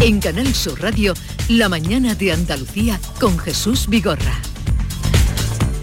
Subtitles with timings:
[0.00, 1.12] En Canal Sur Radio,
[1.48, 4.38] La mañana de Andalucía con Jesús Vigorra.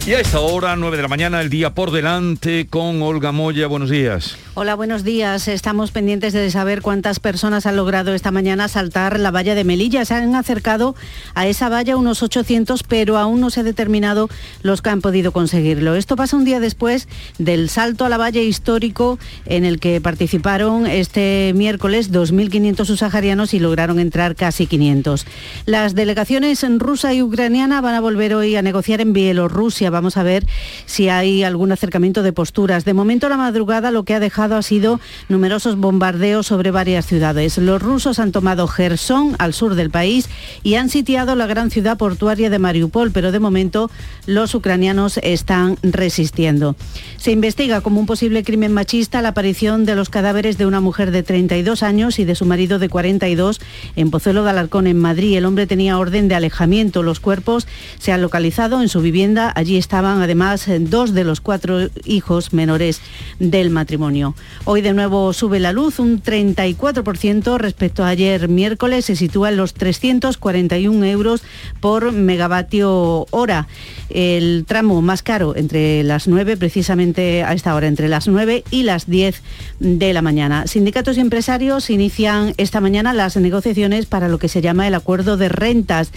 [0.08, 3.68] Y a esta hora, 9 de la mañana, el día por delante con Olga Moya.
[3.68, 4.38] Buenos días.
[4.58, 5.50] Hola, buenos días.
[5.50, 10.06] Estamos pendientes de saber cuántas personas han logrado esta mañana saltar la valla de Melilla.
[10.06, 10.96] Se han acercado
[11.34, 14.30] a esa valla unos 800, pero aún no se ha determinado
[14.64, 15.96] los que han podido conseguirlo.
[15.96, 20.88] Esto pasa un día después del salto a la valla histórico en el que participaron
[20.88, 25.26] este miércoles 2.500 subsaharianos y lograron entrar casi 500.
[25.66, 29.90] Las delegaciones rusa y ucraniana van a volver hoy a negociar en Bielorrusia.
[29.90, 30.46] Vamos a ver
[30.86, 32.86] si hay algún acercamiento de posturas.
[32.86, 35.00] De momento, la madrugada lo que ha dejado ha sido
[35.30, 37.58] numerosos bombardeos sobre varias ciudades.
[37.58, 40.30] Los rusos han tomado Gerson, al sur del país,
[40.64, 43.90] y han sitiado la gran ciudad portuaria de Mariupol, pero de momento
[44.26, 46.76] los ucranianos están resistiendo.
[47.18, 51.12] Se investiga como un posible crimen machista la aparición de los cadáveres de una mujer
[51.12, 53.60] de 32 años y de su marido de 42
[53.96, 55.38] en Pozuelo de Alarcón, en Madrid.
[55.38, 57.04] El hombre tenía orden de alejamiento.
[57.04, 57.68] Los cuerpos
[58.00, 59.52] se han localizado en su vivienda.
[59.56, 63.02] Allí estaban además dos de los cuatro hijos menores
[63.40, 64.35] del matrimonio.
[64.66, 69.58] Hoy de nuevo sube la luz un 34% respecto a ayer miércoles, se sitúa en
[69.58, 71.44] los 341 euros
[71.80, 73.68] por megavatio hora.
[74.10, 78.84] El tramo más caro entre las 9, precisamente a esta hora, entre las 9 y
[78.84, 79.42] las 10
[79.80, 80.68] de la mañana.
[80.68, 85.38] Sindicatos y empresarios inician esta mañana las negociaciones para lo que se llama el acuerdo
[85.38, 86.12] de rentas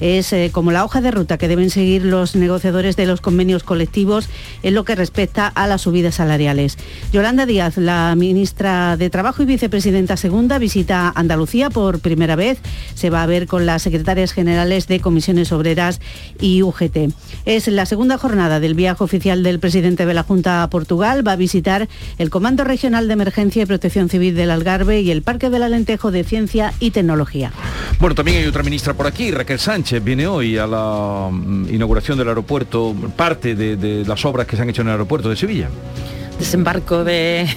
[0.00, 3.62] es eh, como la hoja de ruta que deben seguir los negociadores de los convenios
[3.62, 4.28] colectivos
[4.62, 6.78] en lo que respecta a las subidas salariales.
[7.12, 12.58] Yolanda Díaz, la ministra de Trabajo y vicepresidenta segunda, visita Andalucía por primera vez.
[12.94, 16.00] Se va a ver con las secretarias generales de comisiones obreras
[16.40, 17.12] y UGT.
[17.44, 21.26] Es la segunda jornada del viaje oficial del presidente de la Junta a Portugal.
[21.26, 25.22] Va a visitar el Comando Regional de Emergencia y Protección Civil del Algarve y el
[25.22, 27.52] Parque del Alentejo de Ciencia y Tecnología.
[27.98, 32.18] Bueno, también hay otra ministra por aquí, Raquel Sánchez viene hoy a la mm, inauguración
[32.18, 35.68] del aeropuerto, parte de, las obras que se han hecho en el aeropuerto de Sevilla
[36.42, 37.48] desembarco de,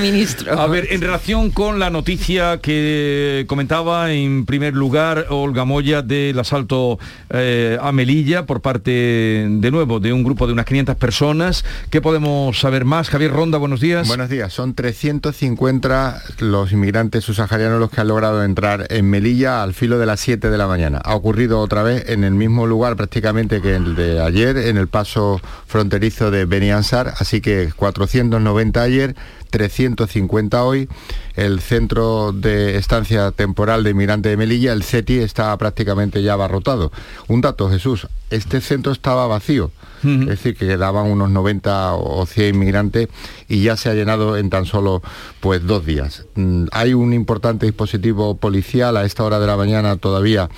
[0.00, 0.58] ministro.
[0.58, 6.38] A ver, en relación con la noticia que comentaba en primer lugar Olga Moya del
[6.38, 6.98] asalto
[7.28, 12.00] eh, a Melilla por parte de nuevo de un grupo de unas 500 personas, ¿qué
[12.00, 13.10] podemos saber más?
[13.10, 14.08] Javier Ronda, buenos días.
[14.08, 19.74] Buenos días, son 350 los inmigrantes subsaharianos los que han logrado entrar en Melilla al
[19.74, 21.02] filo de las 7 de la mañana.
[21.04, 24.88] Ha ocurrido otra vez en el mismo lugar prácticamente que el de ayer, en el
[24.88, 29.16] paso fronterizo de Beniansar así que 490 ayer,
[29.50, 30.88] 350 hoy.
[31.36, 36.92] El centro de estancia temporal de inmigrante de Melilla, el CETI, está prácticamente ya abarrotado.
[37.28, 39.70] Un dato, Jesús, este centro estaba vacío,
[40.02, 43.08] es decir, que quedaban unos 90 o 100 inmigrantes
[43.48, 45.02] y ya se ha llenado en tan solo
[45.40, 46.26] pues dos días.
[46.36, 50.48] Mm, hay un importante dispositivo policial a esta hora de la mañana todavía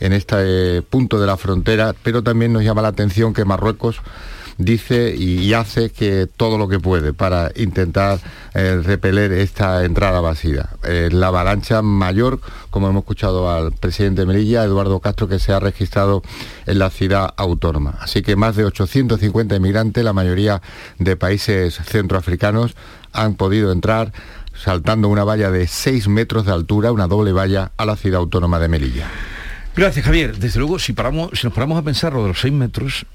[0.00, 4.00] en este punto de la frontera, pero también nos llama la atención que Marruecos
[4.60, 8.20] dice y hace que todo lo que puede para intentar
[8.54, 10.68] eh, repeler esta entrada vacía.
[10.84, 15.52] Eh, la avalancha mayor, como hemos escuchado al presidente de Melilla, Eduardo Castro, que se
[15.52, 16.22] ha registrado
[16.66, 17.94] en la ciudad autónoma.
[18.00, 20.60] Así que más de 850 inmigrantes, la mayoría
[20.98, 22.74] de países centroafricanos,
[23.12, 24.12] han podido entrar
[24.54, 28.58] saltando una valla de 6 metros de altura, una doble valla, a la ciudad autónoma
[28.58, 29.08] de Melilla.
[29.74, 30.36] Gracias, Javier.
[30.36, 33.06] Desde luego, si, paramos, si nos paramos a pensar lo de los 6 metros,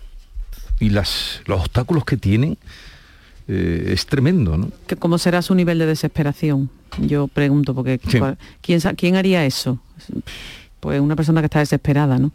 [0.80, 2.58] y las, los obstáculos que tienen
[3.48, 4.70] eh, es tremendo, ¿no?
[5.00, 6.70] ¿Cómo será su nivel de desesperación?
[7.00, 8.00] Yo pregunto, porque
[8.62, 9.80] ¿quién, ¿quién haría eso?
[10.80, 12.32] Pues una persona que está desesperada, ¿no?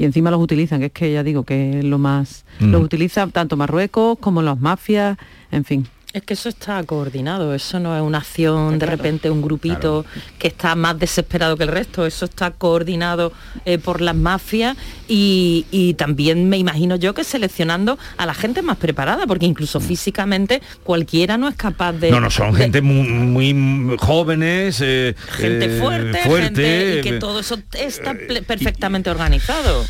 [0.00, 2.46] y encima los utilizan, que es que ya digo que es lo más...
[2.58, 5.18] Los utiliza tanto Marruecos como las mafias,
[5.50, 5.86] en fin.
[6.12, 10.04] Es que eso está coordinado, eso no es una acción de repente un grupito
[10.40, 13.32] que está más desesperado que el resto, eso está coordinado
[13.64, 14.76] eh, por las mafias
[15.06, 19.82] y, también me imagino yo que seleccionando a la gente más preparada, porque incluso mm.
[19.82, 22.10] físicamente cualquiera no es capaz de...
[22.10, 27.58] No, no, son gente muy, jóvenes, eh, gente eh, fuerte, fuerte y que todo eso
[27.72, 28.14] está
[28.46, 29.84] perfectamente organizado.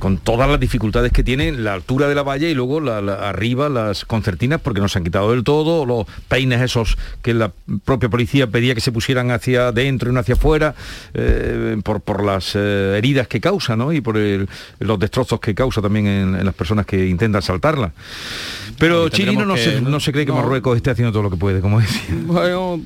[0.00, 4.04] Con todas las dificultades que tiene la altura de la valla y luego arriba las
[4.04, 7.52] concertinas porque no se han quitado del todo, los peines esos que la
[7.84, 10.74] propia policía pedía que se pusieran hacia adentro y no hacia afuera,
[11.14, 13.92] eh, por, las eh, heridas que causa, ¿no?
[13.92, 14.16] Y por
[14.80, 17.92] los destrozos que causa también en, las personas que intentan saltarla.
[18.78, 21.60] Pero Chirino no, se, no, se, cree que Marruecos esté haciendo todo lo que puede,
[21.60, 22.14] como decía.
[22.26, 22.80] Bueno,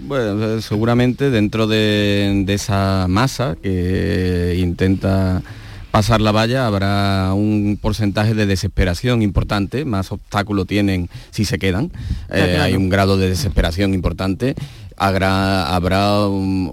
[0.61, 5.43] seguramente dentro de esa masa que intenta
[5.91, 11.91] pasar la valla habrá un porcentaje de desesperación importante, más obstáculo tienen si se quedan,
[12.31, 14.55] eh, hay un grado de desesperación importante
[15.01, 16.27] habrá, habrá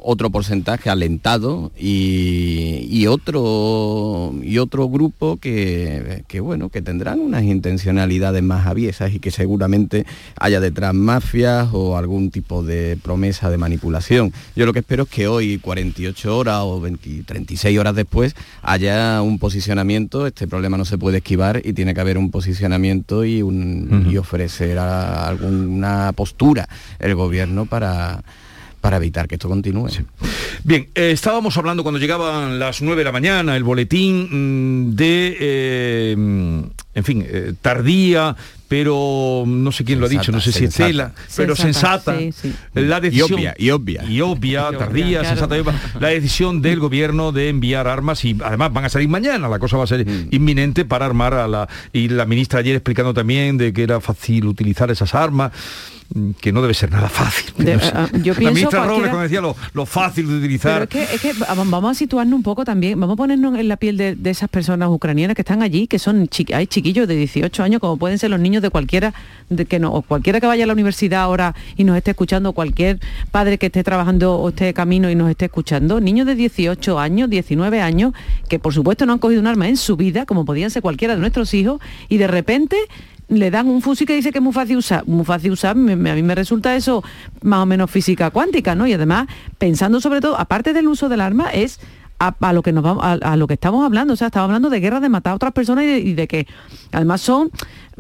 [0.04, 8.68] otro porcentaje alentado y, otro y otro grupo que, bueno que tendrán unas intencionalidades más
[8.68, 10.06] aviesas y que seguramente
[10.38, 14.34] haya detrás mafias o algún tipo de promesa de manipulación.
[14.58, 16.82] Yo lo que espero es que hoy, 48 horas o
[17.26, 20.28] 36 horas después, haya un posicionamiento.
[20.28, 24.18] Este problema no se puede esquivar y tiene que haber un posicionamiento y, un, y
[24.18, 26.68] ofrecer alguna postura
[27.00, 28.17] el gobierno para
[28.82, 29.90] para evitar que esto continúe.
[30.64, 35.38] Bien, eh, estábamos hablando cuando llegaban las 9 de la mañana, el boletín mm, de,
[35.40, 38.36] eh, en fin, eh, tardía,
[38.68, 42.16] pero no sé quién lo ha dicho, no sé si es Cela, pero sensata,
[42.74, 45.56] la decisión y obvia, y obvia, tardía, sensata,
[46.00, 49.78] la decisión del gobierno de enviar armas y además van a salir mañana, la cosa
[49.78, 50.30] va a ser mm.
[50.32, 54.46] inminente para armar a la y la ministra ayer explicando también de que era fácil
[54.46, 55.52] utilizar esas armas
[56.40, 57.54] que no debe ser nada fácil.
[57.94, 60.88] Ah, yo pienso la ministra Robles, como decía, lo, fácil de utilizar.
[60.88, 63.98] Pero es que, vamos a situarnos un poco también, vamos a ponernos en la piel
[63.98, 67.98] de, esas personas ucranianas que están allí, que son hay chiquillos de 18 años, como
[67.98, 69.14] pueden ser los niños de cualquiera,
[69.50, 72.54] de que no, o cualquiera que vaya a la universidad ahora y nos esté escuchando,
[72.54, 73.00] cualquier
[73.32, 77.30] padre que esté trabajando o esté camino y nos esté escuchando, niños de 18 años,
[77.30, 78.14] 19 años,
[78.50, 81.16] que por supuesto no han cogido un arma en su vida, como podían ser cualquiera
[81.16, 82.78] de nuestros hijos, y de repente
[83.30, 85.06] le dan un fusil que dice que es muy fácil usar.
[85.06, 87.04] Muy fácil usar, a mí me resulta eso
[87.42, 88.88] más o menos física cuántica, ¿no?
[88.88, 89.28] Y además,
[89.58, 91.80] pensando sobre todo, aparte del uso del arma, es
[92.20, 94.14] a, lo que nos vamos, a, lo que estamos hablando.
[94.14, 96.48] O sea, estamos hablando de guerra, de matar a otras personas y de, que
[96.92, 97.52] además son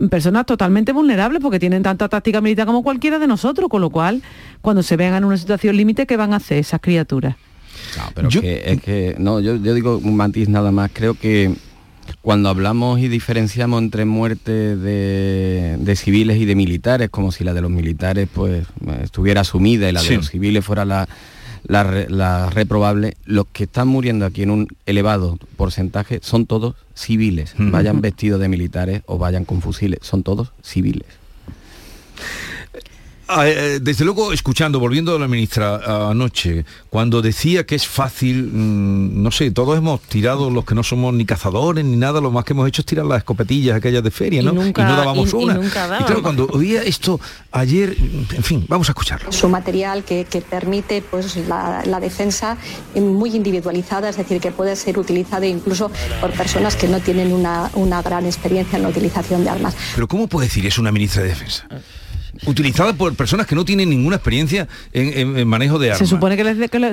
[0.10, 4.22] personas totalmente vulnerables porque tienen tanta táctica militar como cualquiera de nosotros, con lo cual,
[4.62, 7.36] cuando se vean en una situación límite, ¿qué van a hacer esas criaturas?
[7.96, 11.54] No, pero yo, es que, no, yo, yo digo un matiz nada más, creo que
[12.22, 17.62] cuando hablamos y diferenciamos entre muerte de, civiles y de militares, como si la de
[17.62, 18.66] los militares pues
[19.02, 21.08] estuviera asumida y la de los civiles fuera la,
[21.68, 28.02] la, reprobable, los que están muriendo aquí en un elevado porcentaje son todos civiles, vayan
[28.02, 31.08] vestidos de militares o vayan con fusiles, son todos civiles.
[33.30, 38.50] Ah, eh, desde luego, escuchando, volviendo a la ministra anoche, cuando decía que es fácil,
[38.54, 42.32] mm, no sé, todos hemos tirado los que no somos ni cazadores ni nada, lo
[42.32, 44.54] más que hemos hecho es tirar las escopetillas aquellas de feria, ¿no?
[44.66, 45.60] Y, no dábamos una.
[45.64, 47.20] Y, claro, cuando oía esto
[47.52, 49.32] ayer, en fin, vamos a escucharlo.
[49.32, 52.58] Su material que, permite pues la, defensa
[52.96, 55.92] muy individualizada, es decir, que puede ser utilizado incluso
[56.22, 59.76] por personas que no tienen una, una gran experiencia en la utilización de armas.
[59.96, 61.68] Pero ¿cómo puede decir es una ministra de defensa?
[62.46, 66.00] Utilizada por personas que no tienen ninguna experiencia en, manejo de armas.
[66.00, 66.44] Se supone que,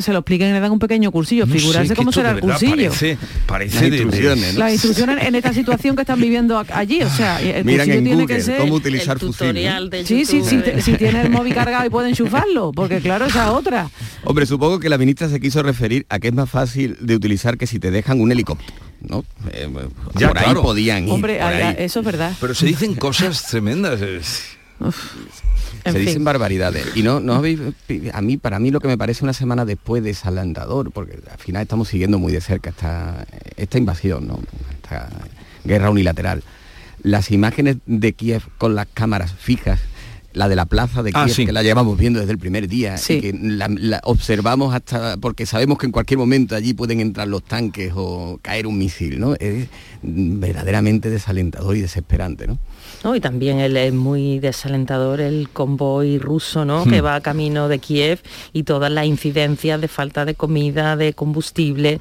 [0.00, 2.90] se lo expliquen y le dan un pequeño cursillo, figurarse cómo será el cursillo.
[3.46, 7.64] Parece, de, instrucciones, Las instrucciones en esta situación que están viviendo allí, o sea, el
[7.64, 11.54] cursillo tiene que ser cómo utilizar tutorial de Sí, sí, sí, si tiene el móvil
[11.54, 13.90] cargado y puede enchufarlo, porque claro, esa otra.
[14.24, 17.56] Hombre, supongo que la ministra se quiso referir a que es más fácil de utilizar
[17.58, 18.72] que si te dejan un helicóptero.
[19.08, 19.24] ¿no?
[19.52, 19.68] Eh,
[20.14, 21.12] ya, por ahí podían ir.
[21.12, 21.40] Hombre,
[21.84, 22.32] eso es verdad.
[22.40, 24.00] Pero se dicen cosas tremendas
[25.84, 26.96] se dicen barbaridades.
[26.96, 30.10] Y no, no a mí, para mí lo que me parece una semana después de
[30.10, 33.26] desalentador, porque al final estamos siguiendo muy de cerca esta,
[33.56, 34.40] esta invasión, ¿no?
[34.82, 35.08] esta
[35.64, 36.42] guerra unilateral.
[37.02, 39.80] Las imágenes de Kiev con las cámaras fijas
[40.34, 42.96] la de la plaza de ah, Kiev, que la llevamos viendo desde el primer día,
[42.96, 47.44] y que la, observamos hasta, porque sabemos que en cualquier momento allí pueden entrar los
[47.44, 49.34] tanques o caer un misil, ¿no?
[49.36, 49.68] Es
[50.02, 52.58] verdaderamente desalentador y desesperante, ¿no?
[53.14, 56.84] Y también él es muy desalentador el convoy ruso, ¿no?
[56.84, 57.04] Que hmm.
[57.04, 58.20] va camino de Kiev
[58.54, 61.98] y todas las incidencias de falta de comida, de combustible.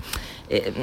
[0.49, 0.73] Eh,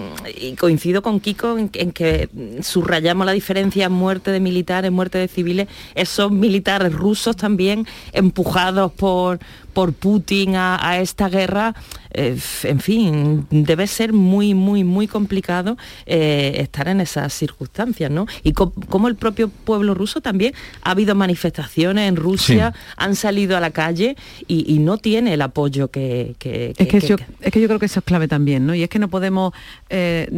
[0.41, 2.29] y coincido con Kiko en, que
[2.63, 8.91] subrayamos la diferencia en muerte de militares, muerte de civiles, esos militares rusos también empujados
[8.93, 9.39] por,
[9.73, 11.75] por Putin a, esta guerra,
[12.13, 15.77] eh, en fin, debe ser muy, muy, muy complicado
[16.07, 18.27] eh, estar en esas circunstancias, ¿no?
[18.43, 23.61] Y como el propio pueblo ruso también ha habido manifestaciones en Rusia, han salido a
[23.61, 26.35] la calle y, no tiene el apoyo que...
[26.41, 28.75] es, que, yo, es que yo creo que eso es clave también, ¿no?
[28.75, 29.50] Y es que no podemos,
[29.89, 30.29] eh,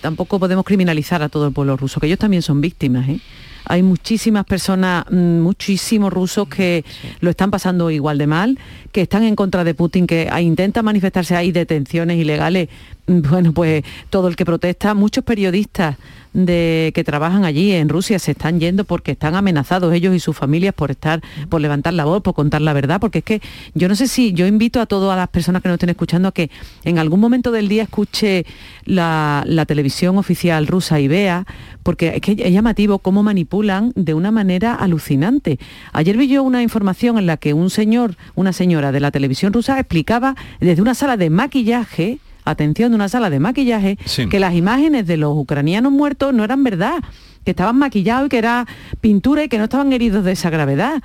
[0.00, 3.20] tampoco podemos criminalizar a todo el pueblo ruso, que ellos también son víctimas, ¿eh?
[3.64, 6.84] hay muchísimas personas, mm, muchísimos rusos que
[7.20, 8.58] lo están pasando igual de mal,
[8.90, 12.68] que están en contra de Putin, que intentan manifestarse, hay detenciones ilegales,
[13.06, 15.96] bueno, pues todo el que protesta, muchos periodistas
[16.32, 20.36] de que trabajan allí en Rusia se están yendo porque están amenazados ellos y sus
[20.36, 23.42] familias por estar, por levantar la voz, por contar la verdad, porque es que
[23.74, 26.32] yo no sé si yo invito a todas las personas que nos estén escuchando a
[26.32, 26.50] que
[26.84, 28.46] en algún momento del día escuche
[28.84, 31.46] la, televisión oficial rusa y vea,
[31.82, 35.58] porque es que es llamativo cómo manipula manipulan de una manera alucinante.
[35.92, 39.52] Ayer vi yo una información en la que un señor, una señora de la televisión
[39.52, 43.98] rusa explicaba desde una sala de maquillaje, atención, de una sala de maquillaje,
[44.30, 47.02] que las imágenes de los ucranianos muertos no eran verdad,
[47.44, 48.66] que estaban maquillados y que era
[49.00, 51.02] pintura y que no estaban heridos de esa gravedad.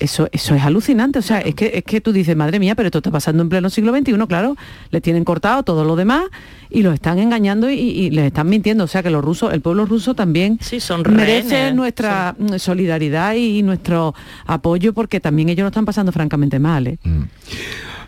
[0.00, 2.86] Eso, eso es alucinante, o sea, es que, es que tú dices, madre mía, pero
[2.86, 4.56] esto está pasando en pleno siglo XXI, claro,
[4.90, 6.24] le tienen cortado todo lo demás
[6.70, 9.86] y los están engañando y, les están mintiendo, o sea que los rusos, el pueblo
[9.86, 10.60] ruso también
[11.08, 14.14] merece nuestra solidaridad y, nuestro
[14.46, 16.86] apoyo porque también ellos lo están pasando francamente mal.
[16.86, 16.98] ¿eh?
[17.02, 17.22] Mm.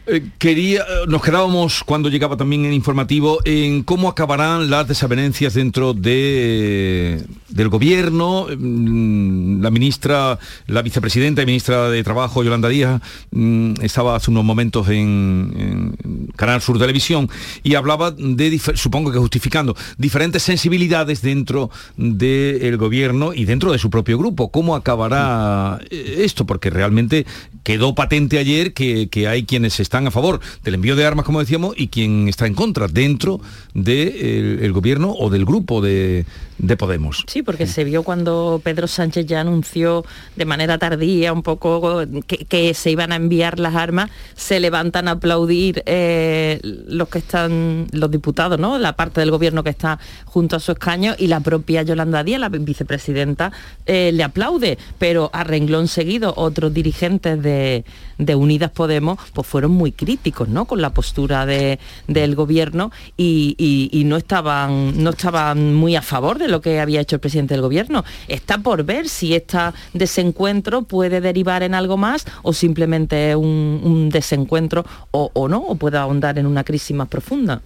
[0.07, 5.92] Eh, quería, nos quedábamos cuando llegaba también el informativo en cómo acabarán las desavenencias dentro
[5.92, 8.47] de, del gobierno.
[8.57, 14.45] Mm, la ministra, la vicepresidenta y ministra de Trabajo, Yolanda Díaz, mm, estaba hace unos
[14.45, 17.28] momentos en, Canal Sur Televisión
[17.62, 23.90] y hablaba de, supongo que justificando, diferentes sensibilidades dentro del gobierno y dentro de su
[23.90, 24.50] propio grupo.
[24.50, 26.47] ¿Cómo acabará eh, esto?
[26.47, 27.26] Porque realmente
[27.64, 31.75] quedó patente ayer que, que hay quienes a favor del envío de armas, como decíamos,
[31.76, 33.40] y quien está en contra dentro
[33.75, 36.25] del gobierno o del grupo de,
[36.60, 37.24] de Podemos.
[37.26, 40.04] Sí, porque se vio cuando Pedro Sánchez ya anunció
[40.36, 45.12] de manera tardía un poco que, se iban a enviar las armas, se levantan a
[45.12, 48.78] aplaudir eh, los que están, los diputados, ¿no?
[48.78, 52.40] La parte del gobierno que está junto a su escaño y la propia Yolanda Díaz,
[52.40, 53.52] la vicepresidenta,
[53.86, 57.84] eh, le aplaude, pero a renglón seguido otros dirigentes de,
[58.30, 60.66] Unidas Podemos pues fueron muy críticos, ¿no?
[60.66, 63.56] Con la postura del gobierno y,
[63.92, 67.54] y, no estaban no estaban muy a favor de lo que había hecho el presidente
[67.54, 68.04] del gobierno.
[68.28, 69.50] Está por ver si este
[69.92, 76.38] desencuentro puede derivar en algo más o simplemente un, desencuentro o, no, o puede ahondar
[76.38, 77.62] en una crisis más profunda.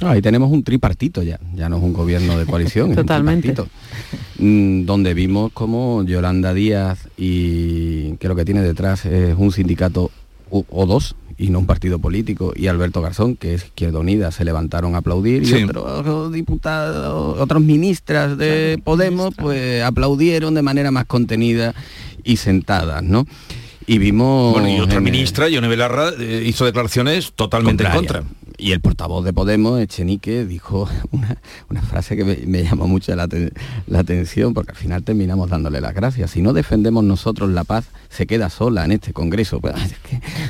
[0.00, 3.52] ahí tenemos un tripartito ya, ya no es un gobierno de coalición, Totalmente.
[3.52, 9.04] es un tripartito, mm, donde vimos como Yolanda Díaz y que lo que tiene detrás
[9.06, 10.10] es un sindicato
[10.50, 14.44] o dos, y no un partido político, y Alberto Garzón, que es Izquierda Unida, se
[14.44, 21.06] levantaron a aplaudir, y otros diputados, otros ministras de Podemos, pues aplaudieron de manera más
[21.06, 21.74] contenida
[22.24, 23.26] y sentada, ¿no?
[23.86, 24.52] Y vimos...
[24.52, 28.22] Bueno, y otra ministra, Yone Belarra, eh, hizo declaraciones totalmente en contra.
[28.60, 30.86] Y el portavoz de Podemos, Echenique, dijo
[31.70, 33.26] una, frase que me, llamó mucho la,
[33.98, 36.32] atención, porque al final terminamos dándole las gracias.
[36.32, 39.60] Si no defendemos nosotros la paz, se queda sola en este Congreso.
[39.70, 39.74] Pues,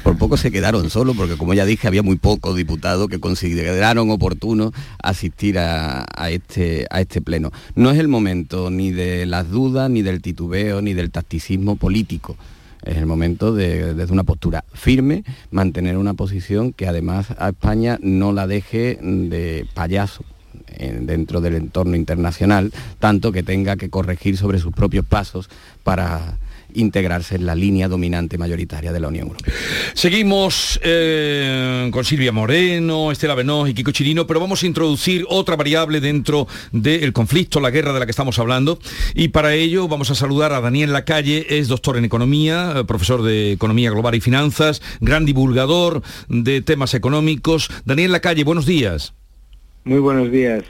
[0.02, 4.10] por poco se quedaron solos, porque como ya dije, había muy pocos diputados que consideraron
[4.10, 7.52] oportuno asistir a, este, a este pleno.
[7.74, 12.36] No es el momento ni de las dudas, ni del titubeo, ni del tacticismo político
[12.84, 17.98] es el momento de, desde una postura firme, mantener una posición que además a España
[18.02, 20.24] no la deje de payaso
[21.00, 25.50] dentro del entorno internacional, tanto que tenga que corregir sobre sus propios pasos
[25.82, 26.38] para
[26.74, 29.54] integrarse en la línea dominante mayoritaria de la Unión Europea.
[29.94, 35.56] Seguimos eh, con Silvia Moreno, Estela Benoz y Kiko Chirino, pero vamos a introducir otra
[35.56, 38.78] variable dentro del conflicto, la guerra de la que estamos hablando,
[39.14, 43.22] y para ello vamos a saludar a Daniel Lacalle, es doctor en Economía, eh, profesor
[43.22, 47.70] de Economía Global y Finanzas, gran divulgador de temas económicos.
[47.84, 49.14] Daniel Lacalle, buenos días.
[49.84, 50.64] Muy buenos días.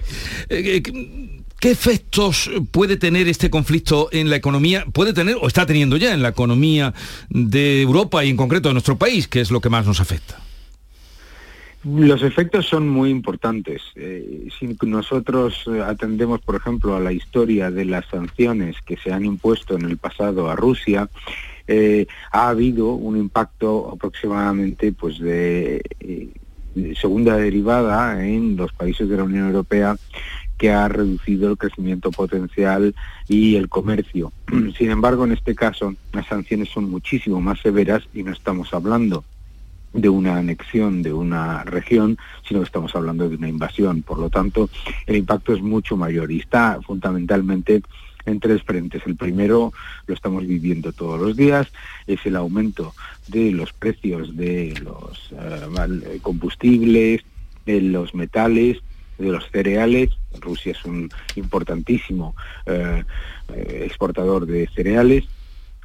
[0.48, 0.82] Eh,
[1.60, 4.86] ¿Qué efectos puede tener este conflicto en la economía?
[4.94, 6.94] ¿Puede tener o está teniendo ya en la economía
[7.28, 10.40] de Europa y en concreto de nuestro país, que es lo que más nos afecta?
[11.84, 13.82] Los efectos son muy importantes.
[13.94, 19.26] Eh, si nosotros atendemos, por ejemplo, a la historia de las sanciones que se han
[19.26, 21.10] impuesto en el pasado a Rusia,
[21.66, 26.30] eh, ha habido un impacto aproximadamente pues, de eh,
[26.98, 29.96] segunda derivada en los países de la Unión Europea
[30.60, 32.94] que ha reducido el crecimiento potencial
[33.26, 34.30] y el comercio.
[34.76, 39.24] Sin embargo, en este caso, las sanciones son muchísimo más severas y no estamos hablando
[39.94, 44.02] de una anexión de una región, sino que estamos hablando de una invasión.
[44.02, 44.68] Por lo tanto,
[45.06, 47.80] el impacto es mucho mayor y está fundamentalmente
[48.26, 49.00] en tres frentes.
[49.06, 49.72] El primero
[50.06, 51.68] lo estamos viviendo todos los días,
[52.06, 52.92] es el aumento
[53.28, 57.22] de los precios de los eh, combustibles,
[57.64, 58.82] de los metales,
[59.20, 60.10] de los cereales.
[60.40, 62.34] Rusia es un importantísimo
[62.66, 63.04] eh,
[63.48, 65.24] exportador de cereales.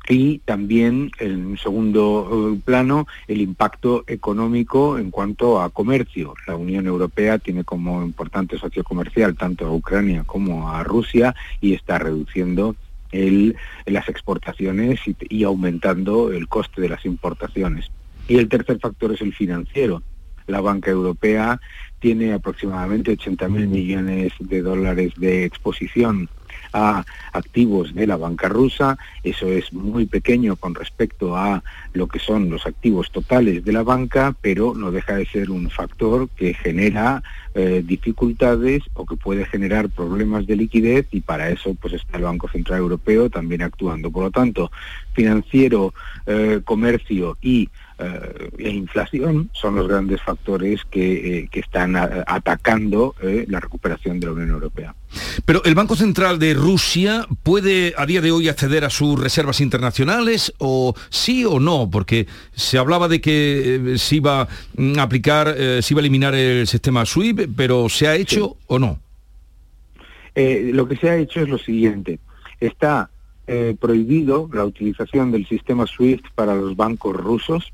[0.08, 6.36] Y también, en un segundo eh, plano, el impacto económico en cuanto a comercio.
[6.48, 11.74] La Unión Europea tiene como importante socio comercial tanto a Ucrania como a Rusia y
[11.74, 12.76] está reduciendo
[13.12, 17.90] el, las exportaciones y aumentando el coste de las importaciones.
[18.28, 20.04] Y el tercer factor es el financiero.
[20.48, 21.60] La banca europea
[22.06, 26.30] tiene aproximadamente 80.000 millones de dólares de exposición
[26.72, 28.96] a activos de la banca rusa.
[29.24, 33.82] Eso es muy pequeño con respecto a lo que son los activos totales de la
[33.82, 37.24] banca, pero no deja de ser un factor que genera
[37.56, 42.24] eh, dificultades o que puede generar problemas de liquidez y para eso pues está el
[42.26, 44.12] Banco Central Europeo también actuando.
[44.12, 44.72] Por lo tanto,
[45.14, 45.92] financiero,
[46.28, 53.46] eh, comercio y eh, e inflación son los grandes factores que, eh, están atacando eh,
[53.48, 54.94] la recuperación de la Unión Europea.
[55.46, 59.62] Pero el Banco Central de Rusia puede a día de hoy acceder a sus reservas
[59.62, 65.56] internacionales o sí o no, porque se hablaba de que se iba a mm, aplicar,
[65.56, 69.00] se iba a eliminar el sistema SWIFT, pero ¿se ha hecho o no?
[70.36, 72.20] lo que se ha hecho es lo siguiente.
[72.60, 73.10] Está
[73.80, 77.72] prohibido la utilización del sistema SWIFT para los bancos rusos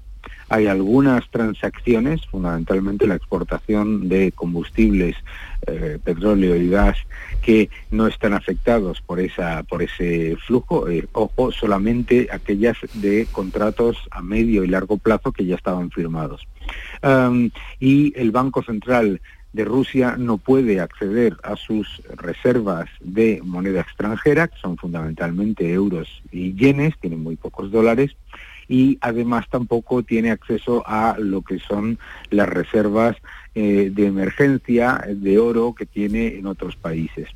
[0.51, 5.15] hay algunas transacciones, fundamentalmente la exportación de combustibles,
[5.65, 6.97] eh, petróleo y gas,
[7.41, 10.89] que no están afectados por, esa, por ese flujo.
[10.89, 16.45] Eh, ojo, solamente aquellas de contratos a medio y largo plazo que ya estaban firmados.
[17.79, 19.21] y el Banco Central
[19.53, 26.07] de Rusia no puede acceder a sus reservas de moneda extranjera, que son fundamentalmente euros
[26.29, 28.15] y yenes, tienen muy pocos dólares,
[28.71, 31.99] y además tampoco tiene acceso a lo que son
[32.29, 33.17] las reservas
[33.53, 37.27] eh, de emergencia de oro que tiene en otros países.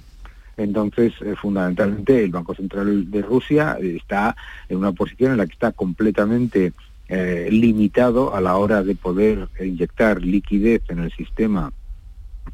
[0.55, 4.33] Entonces, eh, fundamentalmente, el Banco Central de Rusia está
[4.69, 6.71] en una posición en la que está completamente
[7.09, 11.73] eh, limitado a la hora de poder inyectar liquidez en el sistema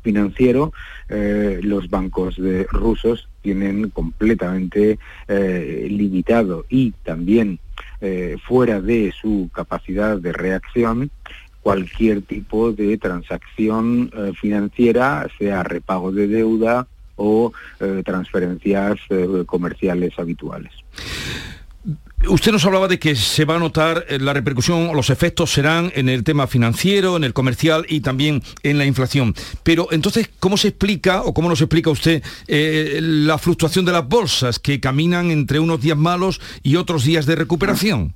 [0.02, 0.74] financiero,
[1.10, 7.60] los bancos de rusos tienen completamente limitado y también
[8.04, 11.12] eh, fuera de su capacidad de reacción
[11.62, 18.98] cualquier tipo de transacción eh, financiera, sea repago de deuda o eh, transferencias
[19.46, 20.74] comerciales habituales.
[22.28, 25.52] Usted nos hablaba de que se va a notar eh, la repercusión o los efectos
[25.52, 29.34] serán en el tema financiero, en el comercial y también en la inflación.
[29.64, 34.08] Pero entonces, ¿cómo se explica o cómo nos explica usted eh, la fluctuación de las
[34.08, 38.14] bolsas que caminan entre unos días malos y otros días de recuperación?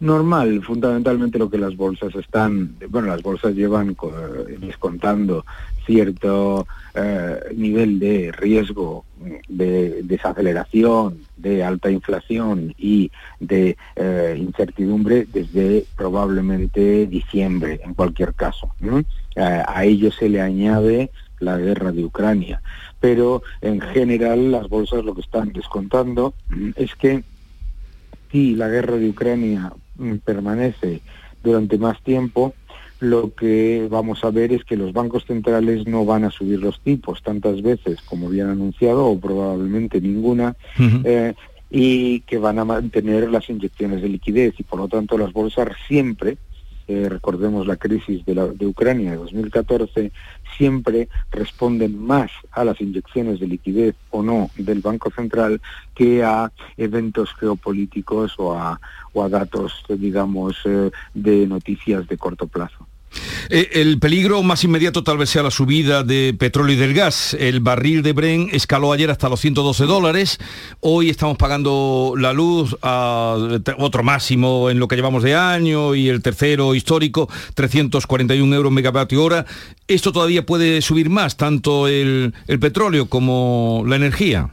[0.00, 5.44] normal, fundamentalmente lo que las bolsas están, bueno, las bolsas llevan eh, descontando
[5.88, 9.06] cierto eh, nivel de riesgo
[9.48, 18.74] de desaceleración, de alta inflación y de eh, incertidumbre desde probablemente diciembre, en cualquier caso.
[19.36, 22.60] a ello se le añade la guerra de Ucrania.
[23.00, 26.34] Pero en general las bolsas lo que están descontando
[26.76, 27.22] es que
[28.30, 31.00] si la guerra de Ucrania mm, permanece
[31.42, 32.54] durante más tiempo,
[33.00, 36.80] lo que vamos a ver es que los bancos centrales no van a subir los
[36.80, 40.56] tipos tantas veces como habían anunciado, o probablemente ninguna,
[41.04, 41.34] eh,
[41.70, 45.68] y que van a mantener las inyecciones de liquidez y por lo tanto las bolsas
[45.86, 46.38] siempre
[46.88, 50.10] eh, recordemos la crisis de, la, de Ucrania de 2014,
[50.56, 55.60] siempre responden más a las inyecciones de liquidez o no del Banco Central
[55.94, 58.80] que a eventos geopolíticos o a,
[59.12, 62.87] o a datos, digamos, eh, de noticias de corto plazo.
[63.50, 67.34] Eh, el peligro más inmediato tal vez sea la subida de petróleo y del gas.
[67.34, 70.38] El barril de Bren escaló ayer hasta los 112 dólares.
[70.80, 73.36] Hoy estamos pagando la luz a
[73.78, 79.22] otro máximo en lo que llevamos de año y el tercero histórico, 341 euros megavatio
[79.22, 79.46] hora.
[79.86, 84.50] ¿Esto todavía puede subir más, tanto el, petróleo como la energía?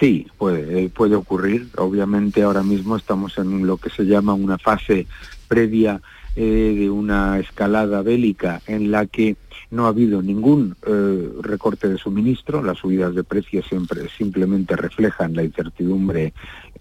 [0.00, 1.68] Sí, eh, puede ocurrir.
[1.76, 5.06] Obviamente ahora mismo estamos en lo que se llama una fase
[5.48, 6.00] previa
[6.36, 9.36] eh, de una escalada bélica en la que
[9.70, 15.34] no ha habido ningún eh, recorte de suministro, las subidas de precios siempre simplemente reflejan
[15.34, 16.34] la incertidumbre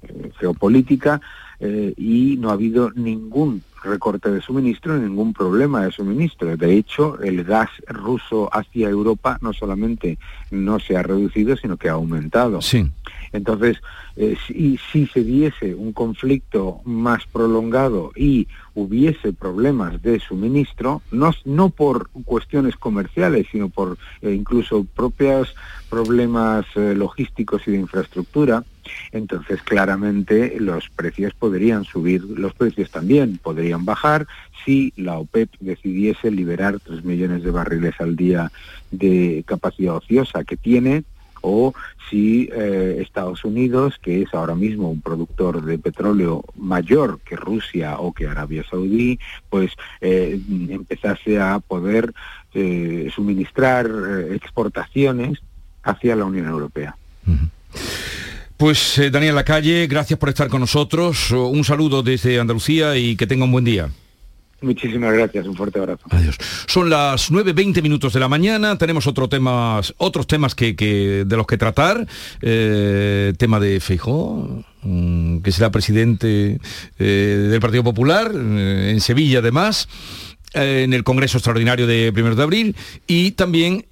[0.03, 1.21] eh, geopolítica
[1.95, 6.57] y no ha habido ningún recorte de suministro, ningún problema de suministro.
[6.57, 10.17] De hecho, el gas ruso hacia Europa no solamente
[10.51, 12.61] no se ha reducido, sino que ha aumentado.
[12.61, 12.91] Sí.
[13.35, 13.77] Entonces,
[14.47, 21.69] si, si se diese un conflicto más prolongado y hubiese problemas de suministro, no, no
[21.69, 25.55] por cuestiones comerciales, sino por eh, incluso propios
[25.89, 28.63] problemas eh, logísticos y de infraestructura,
[29.11, 34.27] entonces claramente los precios podrían subir, los precios también podrían bajar
[34.63, 38.51] si la OPEP decidiese liberar 3 millones de barriles al día
[38.91, 41.03] de capacidad ociosa que tiene
[41.45, 41.73] o
[42.09, 47.97] si eh, Estados Unidos, que es ahora mismo un productor de petróleo mayor que Rusia
[47.99, 52.13] o que Arabia Saudí, pues eh, empezase a poder
[52.53, 53.87] eh, suministrar
[54.31, 55.39] exportaciones
[55.83, 56.95] hacia la Unión Europea.
[58.57, 61.31] Pues Daniel Lacalle, gracias por estar con nosotros.
[61.31, 63.89] Un saludo desde Andalucía y que tenga un buen día.
[64.65, 66.01] Muchísimas gracias, un fuerte abrazo.
[66.09, 66.37] Adiós.
[66.65, 71.45] Son las 9.20 minutos de la mañana, tenemos otro temas, otros temas que, de los
[71.45, 72.07] que tratar.
[72.41, 76.59] Eh, tema de Feijó, mm, que será presidente
[76.97, 79.87] eh, del Partido Popular, eh, en Sevilla además
[80.53, 82.75] en el Congreso Extraordinario de 1 de abril
[83.07, 83.83] y también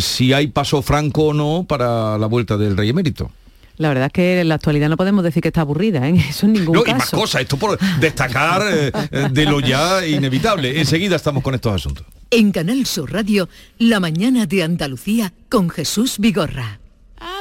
[0.00, 3.30] si hay paso franco o no para la vuelta del Rey Emérito.
[3.78, 6.14] La verdad es que en la actualidad no podemos decir que está aburrida, ¿eh?
[6.30, 6.96] Eso en ningún No, caso.
[6.96, 10.78] y más cosas, esto por destacar eh, eh, de lo ya inevitable.
[10.80, 12.04] Enseguida estamos con estos asuntos.
[12.30, 16.80] En Canal Sur Radio, La mañana de Andalucía con Jesús Vigorra.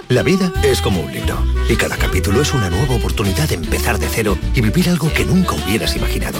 [0.10, 1.38] La vida es como un libro
[1.69, 5.26] y cada capítulo es una nueva oportunidad de empezar de cero y vivir algo que
[5.26, 6.39] nunca hubieras imaginado.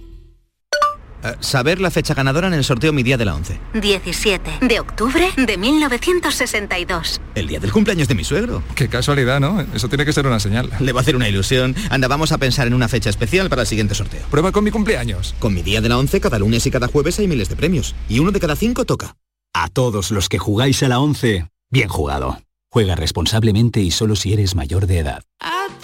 [1.23, 3.59] Eh, saber la fecha ganadora en el sorteo Mi Día de la 11.
[3.73, 7.21] 17 de octubre de 1962.
[7.35, 8.63] El día del cumpleaños de mi suegro.
[8.75, 9.61] Qué casualidad, ¿no?
[9.73, 10.69] Eso tiene que ser una señal.
[10.79, 11.75] Le va a hacer una ilusión.
[11.89, 14.21] Anda, vamos a pensar en una fecha especial para el siguiente sorteo.
[14.29, 15.35] Prueba con mi cumpleaños.
[15.39, 17.95] Con Mi Día de la 11 cada lunes y cada jueves hay miles de premios.
[18.09, 19.15] Y uno de cada cinco toca.
[19.53, 22.37] A todos los que jugáis a la 11, bien jugado.
[22.71, 25.23] Juega responsablemente y solo si eres mayor de edad.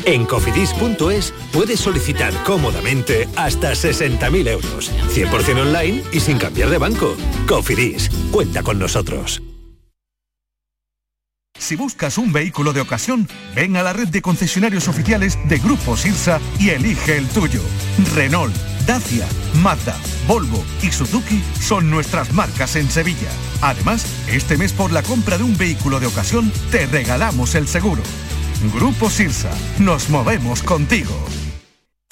[0.05, 4.91] En cofidis.es puedes solicitar cómodamente hasta 60.000 euros.
[5.13, 7.15] 100% online y sin cambiar de banco.
[7.45, 9.41] Cofidis, cuenta con nosotros.
[11.59, 15.97] Si buscas un vehículo de ocasión, ven a la red de concesionarios oficiales de Grupo
[15.97, 17.61] Sirsa y elige el tuyo.
[18.15, 19.27] Renault, Dacia,
[19.61, 23.29] Mazda, Volvo y Suzuki son nuestras marcas en Sevilla.
[23.61, 28.03] Además, este mes por la compra de un vehículo de ocasión te regalamos el seguro.
[28.73, 31.13] Grupo Sirsa, nos movemos contigo.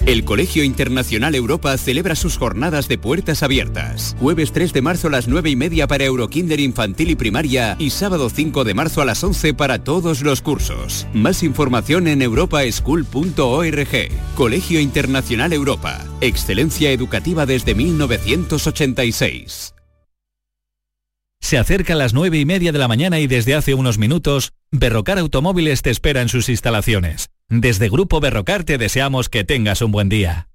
[0.06, 4.14] El Colegio Internacional Europa celebra sus jornadas de puertas abiertas.
[4.20, 7.90] Jueves 3 de marzo a las 9 y media para Eurokinder infantil y primaria y
[7.90, 11.08] sábado 5 de marzo a las 11 para todos los cursos.
[11.12, 13.88] Más información en europaschool.org.
[14.36, 16.06] Colegio Internacional Europa.
[16.20, 19.74] Excelencia educativa desde 1986.
[21.40, 25.18] Se acercan las nueve y media de la mañana y desde hace unos minutos, Berrocar
[25.18, 27.28] Automóviles te espera en sus instalaciones.
[27.48, 30.48] Desde Grupo Berrocar te deseamos que tengas un buen día.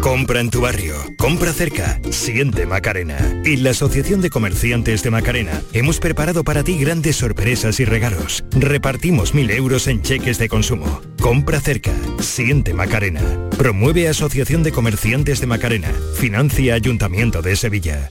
[0.00, 3.18] Compra en tu barrio, compra cerca, siente Macarena.
[3.44, 8.44] Y la Asociación de Comerciantes de Macarena hemos preparado para ti grandes sorpresas y regalos.
[8.50, 11.02] Repartimos mil euros en cheques de consumo.
[11.20, 13.22] Compra cerca, siente Macarena.
[13.58, 15.92] Promueve Asociación de Comerciantes de Macarena.
[16.14, 18.10] Financia Ayuntamiento de Sevilla.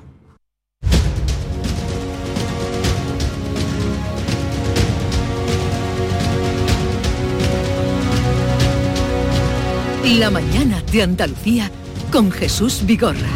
[10.03, 11.69] La mañana de Andalucía
[12.11, 13.29] con Jesús Vigorra.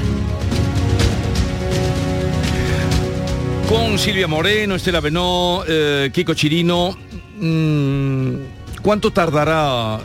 [3.69, 6.97] Con Silvia Moreno, Estela Benó, eh, Kiko Chirino,
[7.39, 9.99] mm, ¿cuánto tardará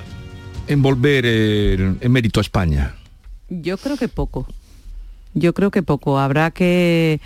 [0.66, 2.94] en volver el emérito a España?
[3.48, 4.46] Yo creo que poco.
[5.32, 6.18] Yo creo que poco.
[6.18, 7.20] Habrá que,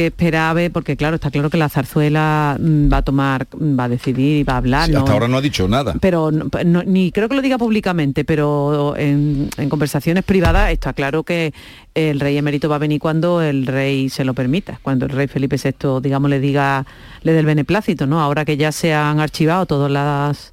[0.00, 3.46] que esperar a ver, porque claro, está claro que la zarzuela mm, va a tomar,
[3.58, 4.86] mm, va a decidir, va a hablar.
[4.86, 4.98] Sí, ¿no?
[5.00, 5.94] hasta ahora no ha dicho nada.
[6.00, 10.92] pero no- no- ni creo que lo diga públicamente, pero en, en conversaciones privadas está
[10.92, 11.52] claro que
[11.94, 15.26] el rey emérito va a venir cuando el rey se lo permita, cuando el rey
[15.28, 16.86] Felipe VI, digamos, le diga,
[17.22, 18.20] le dé el beneplácito, ¿no?
[18.20, 20.52] Ahora que ya se han archivado todas las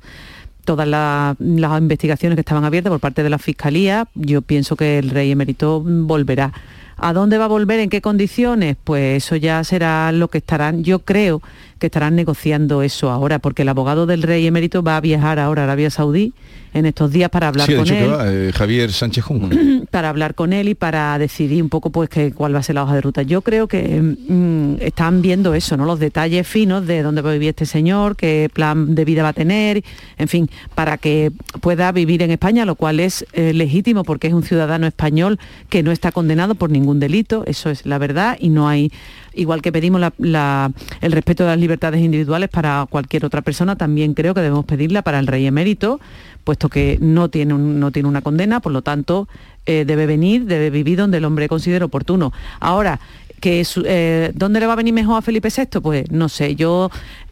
[0.65, 4.99] todas la- las investigaciones que estaban abiertas por parte de la Fiscalía, yo pienso que
[4.99, 6.51] el rey emérito volverá.
[6.97, 7.79] ¿A dónde va a volver?
[7.79, 8.75] ¿En qué condiciones?
[8.83, 11.41] Pues eso ya será lo que estarán, yo creo
[11.77, 15.63] que estarán negociando eso ahora, porque el abogado del rey emérito va a viajar ahora
[15.63, 16.33] a Arabia Saudí
[16.73, 19.49] en estos días para hablar sí, con él va, eh, Javier Sánchez Junco.
[19.91, 22.75] para hablar con él y para decidir un poco pues que cuál va a ser
[22.75, 23.21] la hoja de ruta.
[23.23, 25.85] Yo creo que mm, están viendo eso, ¿no?
[25.85, 29.29] Los detalles finos de dónde va a vivir este señor, qué plan de vida va
[29.29, 29.83] a tener,
[30.17, 34.33] en fin, para que pueda vivir en España, lo cual es eh, legítimo porque es
[34.33, 38.49] un ciudadano español que no está condenado por ningún delito, eso es la verdad y
[38.49, 38.91] no hay
[39.37, 44.33] igual que pedimos el respeto de las libertades individuales para cualquier otra persona, también creo
[44.33, 45.99] que debemos pedirla para el rey emérito,
[46.43, 49.27] puesto que no tiene, no tiene una condena, por lo tanto
[49.65, 52.33] eh, debe venir, debe vivir donde el hombre considere oportuno.
[52.59, 52.99] Ahora,
[53.41, 55.79] eh, ¿dónde le va a venir mejor a Felipe VI?
[55.81, 56.89] Pues no sé, yo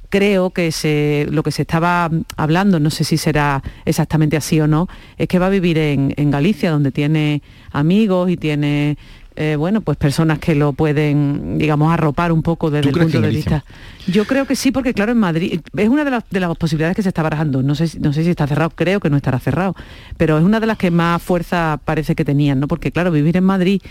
[0.09, 4.87] creo que lo que se estaba hablando, no sé si será exactamente así o no,
[5.17, 7.41] es que va a vivir en, Galicia, donde tiene
[7.71, 8.97] amigos y tiene
[9.37, 13.29] eh, bueno, pues personas que lo pueden, digamos, arropar un poco desde el punto de
[13.29, 13.65] vista.
[14.07, 16.95] Yo creo que sí, porque claro, en Madrid es una de las, de las posibilidades
[16.95, 17.61] que se está barajando.
[17.61, 19.75] No sé, no sé si está cerrado, creo que no estará cerrado,
[20.15, 22.69] pero es una de las que más fuerza parece que tenían, ¿no?
[22.69, 23.81] Porque claro, vivir en Madrid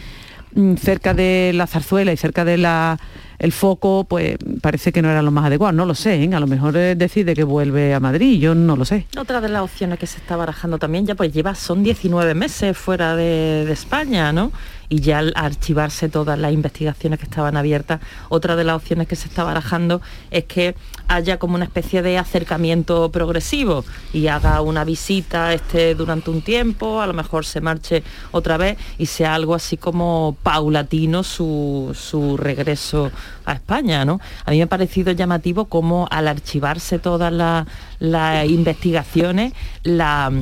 [0.54, 2.98] mm, cerca de la zarzuela y cerca de la
[3.38, 6.34] el foco pues parece que no era lo más adecuado, no lo sé, ¿eh?
[6.34, 9.06] a lo mejor decide que vuelve a Madrid, yo no lo sé.
[9.18, 12.78] Otra de las opciones que se está barajando también ya pues lleva, son 19 meses
[12.78, 14.52] fuera de, de España, ¿no?
[14.88, 19.16] Y ya al archivarse todas las investigaciones que estaban abiertas, otra de las opciones que
[19.16, 20.74] se está barajando es que
[21.08, 27.00] haya como una especie de acercamiento progresivo y haga una visita este durante un tiempo,
[27.00, 32.36] a lo mejor se marche otra vez y sea algo así como paulatino su, su
[32.36, 33.10] regreso
[33.44, 34.20] a España, ¿no?
[34.44, 39.52] A mí me ha parecido llamativo como al archivarse todas las, investigaciones,
[39.82, 40.32] la,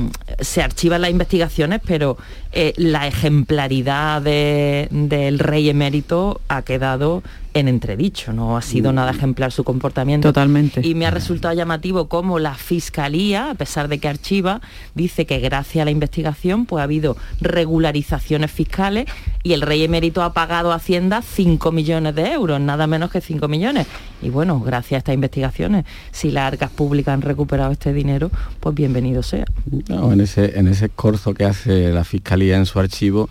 [0.41, 2.17] se archivan las investigaciones, pero
[2.53, 7.23] eh, la ejemplaridad del rey emérito ha quedado
[7.55, 8.95] en entredicho, no ha sido mm.
[8.95, 10.29] nada ejemplar su comportamiento.
[10.29, 10.87] Totalmente.
[10.87, 14.61] Y me ha resultado llamativo cómo la Fiscalía, a pesar de que archiva,
[14.95, 19.07] dice que gracias a la investigación pues ha habido regularizaciones fiscales
[19.43, 23.21] y el rey emérito ha pagado a Hacienda 5 millones de euros, nada menos que
[23.21, 23.87] 5 millones.
[24.23, 28.75] Y bueno, gracias a estas investigaciones, si las arcas públicas han recuperado este dinero, pues
[28.75, 29.45] bienvenido sea.
[29.89, 33.29] en ese, en ese escorzo que hace la Fiscalía en su archivo,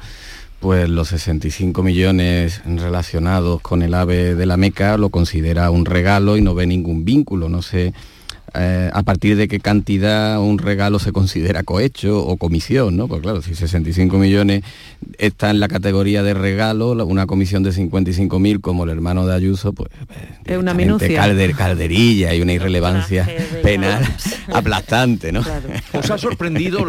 [0.61, 6.37] pues los 65 millones relacionados con el ave de la Meca lo considera un regalo
[6.37, 7.49] y no ve ningún vínculo.
[7.49, 7.95] No sé
[8.53, 13.07] eh, a partir de qué cantidad un regalo se considera cohecho o comisión, ¿no?
[13.07, 14.63] Pues claro, si 65 millones
[15.17, 19.73] está en la categoría de regalo, una comisión de 55.000 como el hermano de Ayuso,
[19.73, 19.89] pues
[20.45, 21.15] es una minucia.
[21.15, 23.27] Calder, calderilla y una irrelevancia
[23.63, 24.03] penal
[24.53, 25.43] aplastante, ¿no?
[25.93, 26.85] ¿Os ha sorprendido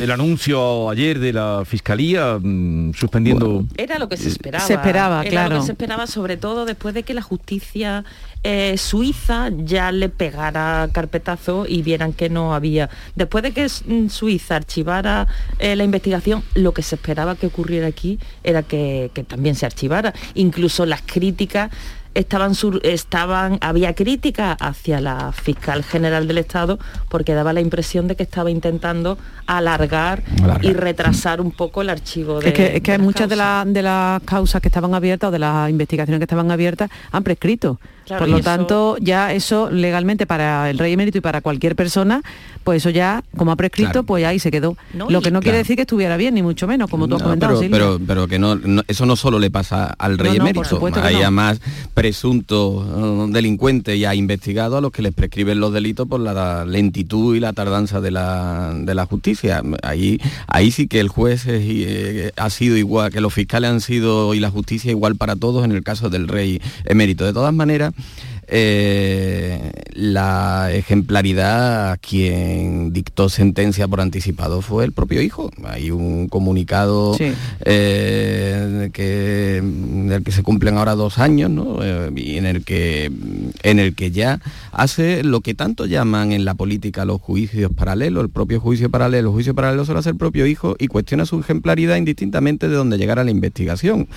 [0.00, 3.66] el anuncio ayer de la Fiscalía mm, suspendiendo?
[3.76, 4.64] era lo que se esperaba.
[4.64, 5.54] Se esperaba, era claro.
[5.56, 8.04] Lo que se esperaba sobre todo después de que la justicia
[8.42, 12.88] eh, Suiza ya le pegara carpetazo y vieran que no había.
[13.14, 15.26] Después de que mm, Suiza archivara
[15.58, 19.66] eh, la investigación, lo que se esperaba que ocurriera aquí era que, que también se
[19.66, 20.12] archivara.
[20.34, 21.70] Incluso las críticas
[22.16, 28.16] estaban, estaban, había crítica hacia la fiscal general del Estado porque daba la impresión de
[28.16, 30.22] que estaba intentando alargar,
[30.62, 32.48] y retrasar un poco el archivo de.
[32.48, 35.70] Es que, es que muchas de, de, las causas que estaban abiertas o de las
[35.70, 37.78] investigaciones que estaban abiertas han prescrito.
[38.08, 42.22] Por lo tanto, ya eso legalmente para el rey emérito y para cualquier persona,
[42.64, 44.76] pues eso ya, como ha prescrito, pues ahí se quedó.
[44.92, 47.60] lo que no quiere decir que estuviera bien, ni mucho menos, como tú has comentado.
[47.70, 50.80] Pero, pero, que no, eso no solo le pasa al rey emérito.
[51.02, 51.60] Hay a más
[51.94, 57.36] presuntos uh, delincuentes ya investigados a los que les prescriben los delitos por la lentitud
[57.36, 59.62] y la tardanza de la, de la justicia.
[59.82, 64.34] Ahí, ahí sí que el juez eh, ha sido igual, que los fiscales han sido
[64.34, 67.24] y la justicia igual para todos en el caso del rey emérito.
[67.24, 67.94] De todas maneras,
[68.48, 75.50] eh, la ejemplaridad quien dictó sentencia por anticipado fue el propio hijo.
[75.64, 77.16] Hay un comunicado
[77.64, 81.50] eh, que, del que se cumplen ahora dos años,
[81.82, 83.10] eh, y en el que
[83.62, 88.22] en el que ya hace lo que tanto llaman en la política los juicios paralelos,
[88.22, 91.40] el propio juicio paralelo, el juicio paralelo solo hace el propio hijo y cuestiona su
[91.40, 94.08] ejemplaridad indistintamente de donde llegara la investigación.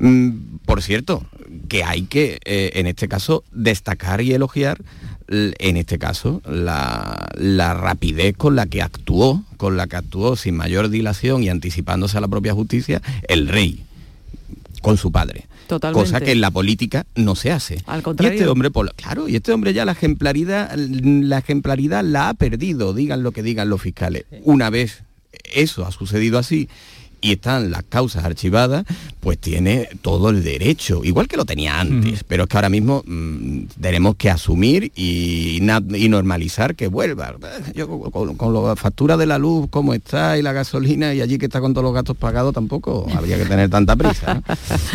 [0.00, 0.30] Mm,
[0.64, 1.22] por cierto,
[1.68, 4.78] que hay que, en este caso, destacar y elogiar
[5.28, 7.28] en este caso la,
[7.74, 12.20] rapidez con la que actuó, con la que actuó sin mayor dilación y anticipándose a
[12.20, 13.84] la propia justicia el rey
[14.80, 15.46] con su padre.
[15.92, 17.82] Cosa que en la política no se hace.
[17.84, 18.32] Al contrario.
[18.32, 22.94] Y este hombre, claro, y este hombre ya la ejemplaridad, la ejemplaridad la ha perdido,
[22.94, 24.24] digan lo que digan los fiscales.
[24.44, 25.02] Una vez
[25.52, 26.70] eso ha sucedido así
[27.20, 28.84] y están las causas archivadas,
[29.20, 33.02] pues tiene todo el derecho, igual que lo tenía antes, pero es que ahora mismo
[33.06, 37.34] mm, tenemos que asumir y, normalizar que vuelva.
[37.74, 41.46] Yo con, la factura de la luz como está y la gasolina y allí que
[41.46, 44.42] está con todos los gastos pagados tampoco habría que tener tanta prisa.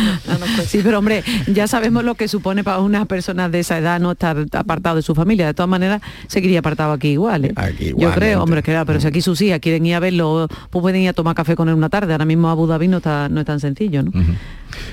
[0.67, 4.13] sí, pero hombre, ya sabemos lo que supone para una persona de esa edad no
[4.13, 5.45] estar apartado de su familia.
[5.45, 7.45] De todas maneras, seguiría apartado aquí igual.
[7.45, 7.53] ¿eh?
[7.97, 11.01] Yo creo, hombre, que pero si aquí sus hijas quieren ir a verlo, pues pueden
[11.01, 13.27] ir a tomar café con él una tarde porque ahora mismo Abu Dhabi no, está,
[13.27, 14.11] no es tan sencillo, ¿no?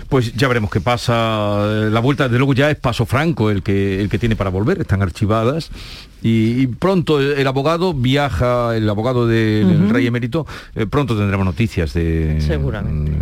[0.09, 1.66] Pues ya veremos qué pasa.
[1.90, 4.80] La vuelta, de luego, ya es paso franco el que, el que tiene para volver.
[4.80, 5.70] Están archivadas.
[6.22, 11.44] Y, y pronto el, el abogado viaja, el abogado del rey emérito, eh, pronto tendremos
[11.44, 12.40] noticias de...
[12.40, 13.12] Seguramente.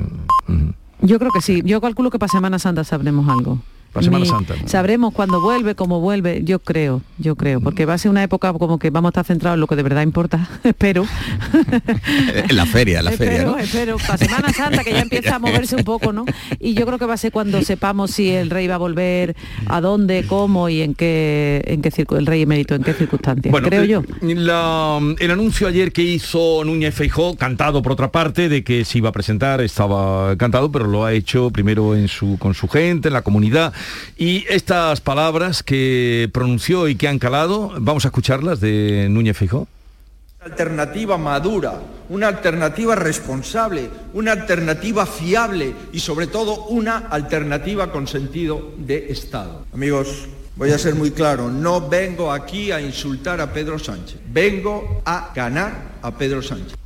[1.01, 1.63] Yo creo que sí.
[1.65, 3.61] Yo calculo que para Semana Santa sabremos algo.
[3.93, 4.55] Para Semana Santa.
[4.67, 6.43] Sabremos cuándo vuelve, cómo vuelve.
[6.45, 7.61] Yo creo, yo creo.
[7.61, 9.77] Porque va a ser una época como que vamos a estar centrados en lo que
[9.77, 10.49] de verdad importa.
[10.65, 11.05] Espero.
[12.49, 13.59] En la feria, en la feria, espero, ¿no?
[13.59, 13.97] espero.
[13.99, 16.25] Para Semana Santa, que ya empieza a moverse un poco, ¿no?
[16.61, 19.37] Y yo creo que va a ser cuando sepamos si el rey va a volver,
[19.67, 23.55] a dónde, cómo y en qué, en qué el rey emérito, en qué circunstancias.
[23.65, 24.03] creo eh, yo.
[24.23, 28.99] la- el anuncio ayer que hizo Núñez Feijó, cantado por otra parte, de que se
[28.99, 33.09] iba a presentar, estaba cantado, pero lo ha hecho primero en su, con su gente,
[33.09, 33.73] en la comunidad.
[34.17, 39.69] Y estas palabras que pronunció y que han calado, vamos a escucharlas de Núñez Feijó.
[40.41, 48.73] alternativa madura, una alternativa responsable, una alternativa fiable y sobre todo una alternativa con sentido
[48.79, 49.67] de Estado.
[49.75, 55.03] Amigos, voy a ser muy claro, no vengo aquí a insultar a Pedro Sánchez, vengo
[55.05, 56.79] a ganar a Pedro Sánchez.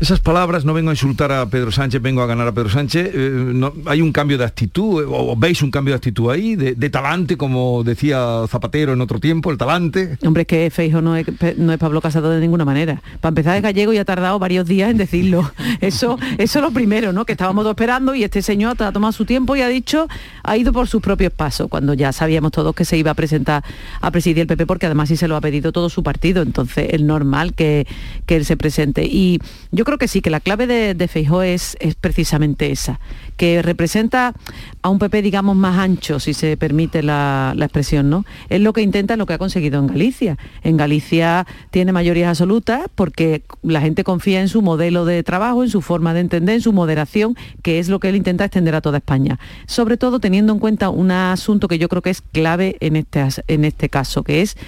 [0.00, 3.10] Esas palabras, no vengo a insultar a Pedro Sánchez, vengo a ganar a Pedro Sánchez.
[3.12, 5.02] eh, ¿Hay un cambio de actitud?
[5.02, 6.54] eh, ¿O veis un cambio de actitud ahí?
[6.54, 10.16] De, talante, como decía Zapatero en otro tiempo, el talante?
[10.24, 13.02] Hombre, es que Feijo no es, no es Pablo Casado de ninguna manera.
[13.20, 15.50] Para empezar, es gallego y ha tardado varios días en decirlo.
[15.80, 17.24] Eso, eso es lo primero, ¿no?
[17.24, 20.06] Que estábamos todos esperando y este señor ha tomado su tiempo y ha dicho,
[20.44, 23.64] ha ido por sus propios pasos, cuando ya sabíamos todos que se iba a presentar
[24.00, 26.42] a presidir el PP, porque además sí se lo ha pedido todo su partido.
[26.42, 27.86] Entonces es normal que,
[28.26, 29.04] que él se presente.
[29.04, 29.40] Y
[29.72, 33.00] yo creo que sí, que la clave de, de Feijóo es, es precisamente esa,
[33.38, 34.34] que representa
[34.82, 38.26] a un PP, digamos, más ancho, si se permite la, la expresión, ¿no?
[38.50, 40.36] Es lo que intenta, lo que ha conseguido en Galicia.
[40.62, 45.70] En Galicia tiene mayorías absolutas porque la gente confía en su modelo de trabajo, en
[45.70, 48.82] su forma de entender, en su moderación, que es lo que él intenta extender a
[48.82, 49.38] toda España.
[49.66, 53.26] Sobre todo teniendo en cuenta un asunto que yo creo que es clave en este,
[53.46, 54.58] en este caso, que es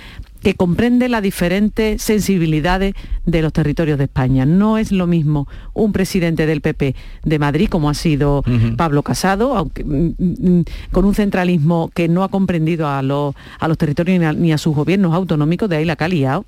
[0.42, 2.94] que comprende las diferentes sensibilidades
[3.26, 4.46] de los territorios de España.
[4.46, 8.42] No es lo mismo un presidente del PP de Madrid, como ha sido
[8.76, 13.68] Pablo Casado, aunque, mm, mm, con un centralismo que no ha comprendido a los, a
[13.68, 16.44] los territorios ni a, ni a sus gobiernos autonómicos, de ahí la que ha liado.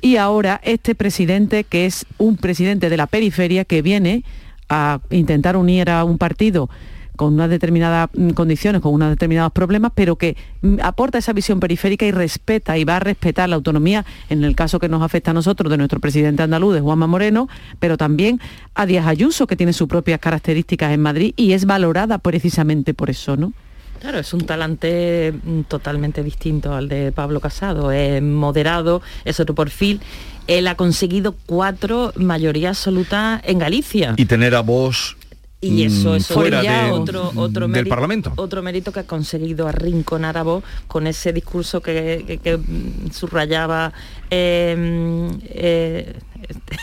[0.00, 4.24] Y ahora este presidente, que es un presidente de la periferia, que viene
[4.68, 6.70] a intentar unir a un partido
[7.16, 11.60] con unas determinadas mm, condiciones, con unos determinados problemas, pero que mm, aporta esa visión
[11.60, 15.32] periférica y respeta y va a respetar la autonomía, en el caso que nos afecta
[15.32, 17.48] a nosotros, de nuestro presidente andaluz, de Juanma Moreno,
[17.78, 18.40] pero también
[18.74, 23.10] a Díaz Ayuso, que tiene sus propias características en Madrid y es valorada precisamente por
[23.10, 23.52] eso, ¿no?
[24.00, 27.92] Claro, es un talante mm, totalmente distinto al de Pablo Casado.
[27.92, 30.00] Es moderado, es otro perfil.
[30.48, 34.14] Él ha conseguido cuatro mayorías absolutas en Galicia.
[34.16, 35.16] Y tener a vos
[35.64, 38.32] Y eso, mm, eso fuera es ya de- otro, otro del mérito, Parlamento.
[38.36, 43.10] Otro mérito que ha conseguido arrinconar a vos con ese discurso que, que- que, mm,
[43.12, 43.92] subrayaba
[44.30, 46.14] eh, eh,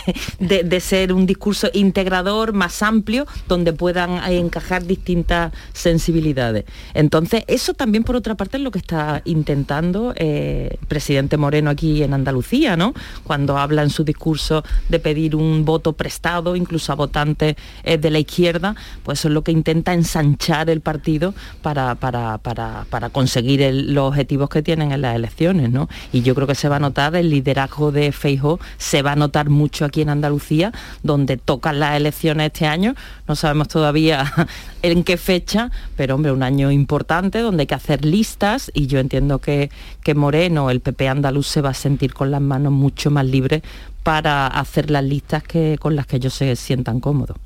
[0.40, 6.66] de, ser un discurso integrador más amplio donde puedan eh, encajar distintas sensibilidades.
[6.94, 11.70] Entonces, eso también por otra parte es lo que está intentando eh, el presidente Moreno
[11.70, 12.94] aquí en Andalucía, ¿no?
[13.24, 18.10] Cuando habla en su discurso de pedir un voto prestado, incluso a votantes eh, de
[18.10, 23.10] la izquierda, pues eso es lo que intenta ensanchar el partido para, para, para- para
[23.10, 25.90] conseguir los objetivos que tienen en las elecciones, ¿no?
[26.14, 29.16] Y yo creo que se va a notar el liderazgo de Feijóo, se va a
[29.16, 30.72] notar mucho aquí en Andalucía,
[31.04, 32.96] donde tocan las elecciones este año,
[33.28, 34.32] no sabemos todavía
[34.82, 39.00] en qué fecha, pero hombre, un año importante donde hay que hacer listas y yo
[39.00, 39.70] entiendo que,
[40.04, 43.62] que Moreno, el PP andaluz, se va a sentir con las manos mucho más libres
[44.04, 47.38] para hacer las listas que, con las que ellos se sientan cómodos.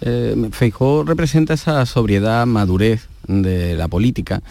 [0.00, 4.42] Eh, Feijóo representa esa sobriedad, madurez de la política,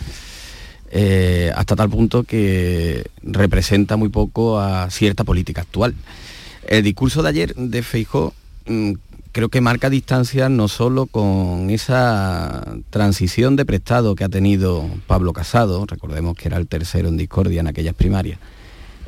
[0.92, 5.94] eh, hasta tal punto que representa muy poco a cierta política actual.
[6.67, 8.34] El discurso de ayer de Feijóo
[8.65, 8.93] mm,
[9.32, 15.34] creo que marca distancia no solo con esa transición de prestado que ha tenido Pablo
[15.34, 18.39] Casado, recordemos que era el tercero en discordia en aquellas primarias,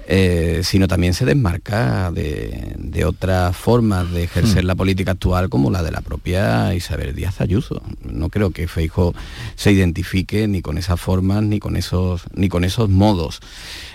[0.06, 5.72] eh, sino también se desmarca de, de otras formas de ejercer la política actual como
[5.72, 7.82] la de la propia Isabel Díaz Ayuso.
[8.04, 9.16] No creo que Feijo
[9.56, 13.40] se identifique ni con esas formas ni con esos, ni con esos modos.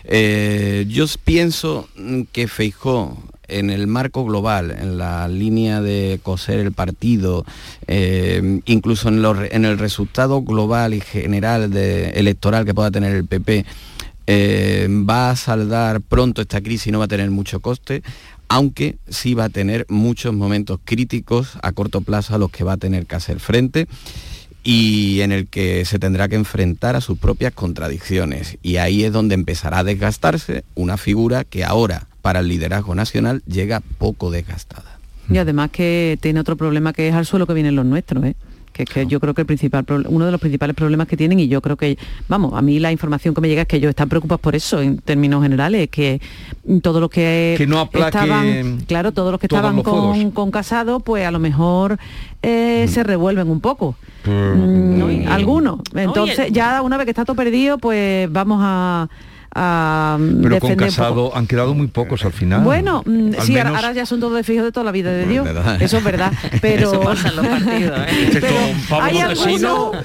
[0.04, 3.16] Eh, yo pienso mm, que Feijó
[3.58, 7.44] en el marco global, en la línea de coser el partido,
[7.86, 13.64] eh, incluso en, el resultado global y general de- electoral que pueda tener el PP,
[14.26, 18.02] eh, va a saldar pronto esta crisis y no va a tener mucho coste,
[18.48, 22.74] aunque sí va a tener muchos momentos críticos a corto plazo a los que va
[22.74, 23.86] a tener que hacer frente
[24.64, 28.58] y en el que se tendrá que enfrentar a sus propias contradicciones.
[28.62, 33.42] Y ahí es donde empezará a desgastarse una figura que ahora, para el liderazgo nacional,
[33.46, 34.98] llega poco desgastada.
[35.28, 38.36] Y además que tiene otro problema que es al suelo que vienen los nuestros, ¿eh?
[38.72, 41.38] que es que yo creo que el principal uno de los principales problemas que tienen
[41.38, 41.98] y yo creo que
[42.28, 44.80] vamos a mí la información que me llega es que ellos están preocupados por eso
[44.80, 46.20] en términos generales que
[46.82, 51.26] todos los que, que no estaban claro todos los que estaban con, con Casado pues
[51.26, 51.98] a lo mejor
[52.42, 53.94] eh, se revuelven un poco.
[54.24, 55.80] Mm, algunos.
[55.94, 59.08] Entonces ya una vez que está todo perdido pues vamos a
[59.54, 62.62] a Pero con Casado han quedado muy pocos al final.
[62.62, 65.48] Bueno, mm, sí, ahora ya son todos de fijo de toda la vida de Dios.
[65.80, 66.32] Eso es verdad.
[66.60, 67.98] Pero Eso pasa en los partidos.
[68.08, 68.74] ¿eh?
[68.90, 69.96] hay algunos...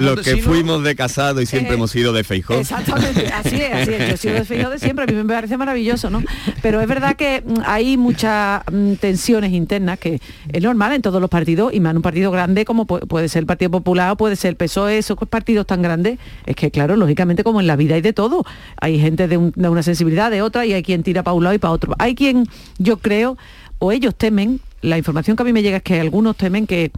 [0.00, 2.54] Los que, fuimos de Casado y siempre eh, hemos sido de Feijó.
[2.54, 3.98] Exactamente, así es, así es.
[3.98, 6.22] Yo he sido de Feijó de siempre, a mí me parece maravilloso, ¿no?
[6.62, 10.20] Pero es verdad que mm, hay muchas mm, tensiones internas que
[10.52, 13.40] es normal en todos los partidos y más en un partido grande como puede ser
[13.40, 16.96] el Partido Popular o puede ser el PSOE, esos partidos tan grandes, es que claro,
[16.96, 18.44] lógicamente como en la vida hay de todo
[18.80, 21.58] hay gente de, una sensibilidad, de otra, y hay quien tira para un lado y
[21.58, 21.94] para otro.
[21.98, 22.46] Hay quien,
[22.78, 23.36] yo creo,
[23.78, 26.90] o ellos temen, la información que a mí me llega es que algunos temen que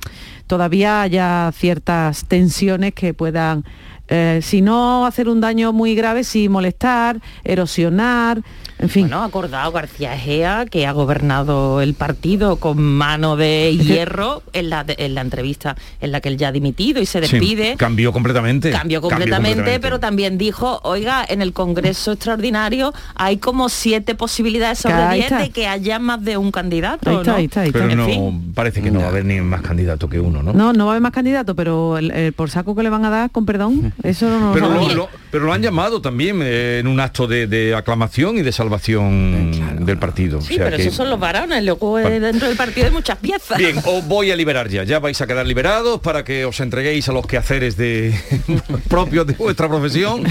[0.46, 3.64] todavía haya ciertas tensiones que puedan
[4.08, 8.42] eh, si no hacer un daño muy grave, sí molestar, erosionar,
[8.78, 9.02] en fin.
[9.04, 14.84] Bueno, acordado García Egea, que ha gobernado el partido con mano de hierro en la,
[14.86, 17.76] en la entrevista en la que él ya ha dimitido y se despide.
[17.76, 18.70] cambió completamente.
[18.70, 25.14] Cambió completamente, pero también dijo, oiga, en el Congreso Extraordinario hay como siete posibilidades sobre
[25.14, 26.98] diez de que haya más de un candidato.
[27.00, 30.52] pero no, parece que no, va a haber ni más candidato que uno, ¿no?
[30.52, 33.10] No, no va a haber más candidato, pero el, por saco que le van a
[33.10, 37.00] dar, con perdón, eso no pero lo, pero lo han llamado también eh, en un
[37.00, 40.40] acto de, aclamación y de salvación eh, del partido.
[40.40, 43.58] Sí, pero esos son los varones, luego eh, dentro del partido hay muchas piezas.
[43.58, 47.08] Bien, os voy a liberar ya, ya vais a quedar liberados para que os entreguéis
[47.08, 48.14] a los quehaceres de
[48.88, 50.24] propios de vuestra profesión.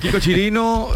[0.00, 0.88] Kiko Chirino,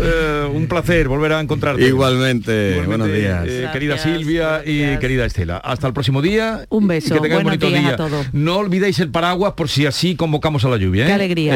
[0.53, 1.87] un placer volver a encontrarte.
[1.87, 3.45] Igualmente, buenos días.
[3.73, 5.59] querida Silvia y querida Estela.
[5.59, 6.65] Hasta el próximo día.
[6.69, 7.15] Un beso.
[7.15, 7.97] que tengáis bonito día.
[8.33, 11.07] No olvidéis el paraguas por si así convocamos a la lluvia.
[11.07, 11.56] Qué alegría.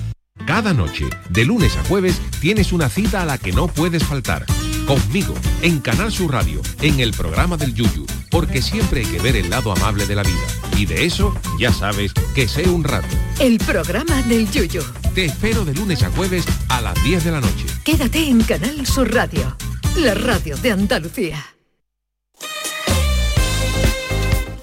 [0.45, 4.45] Cada noche, de lunes a jueves, tienes una cita a la que no puedes faltar.
[4.87, 9.35] Conmigo, en Canal Sur Radio, en el programa del Yuyu, porque siempre hay que ver
[9.35, 10.47] el lado amable de la vida.
[10.77, 13.07] Y de eso, ya sabes, que sé un rato.
[13.39, 14.81] El programa del Yuyu.
[15.13, 17.65] Te espero de lunes a jueves a las 10 de la noche.
[17.83, 19.55] Quédate en Canal Sur Radio,
[19.97, 21.45] la radio de Andalucía.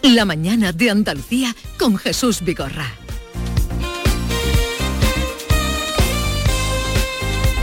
[0.02, 2.90] La mañana de Andalucía con Jesús Vigorra.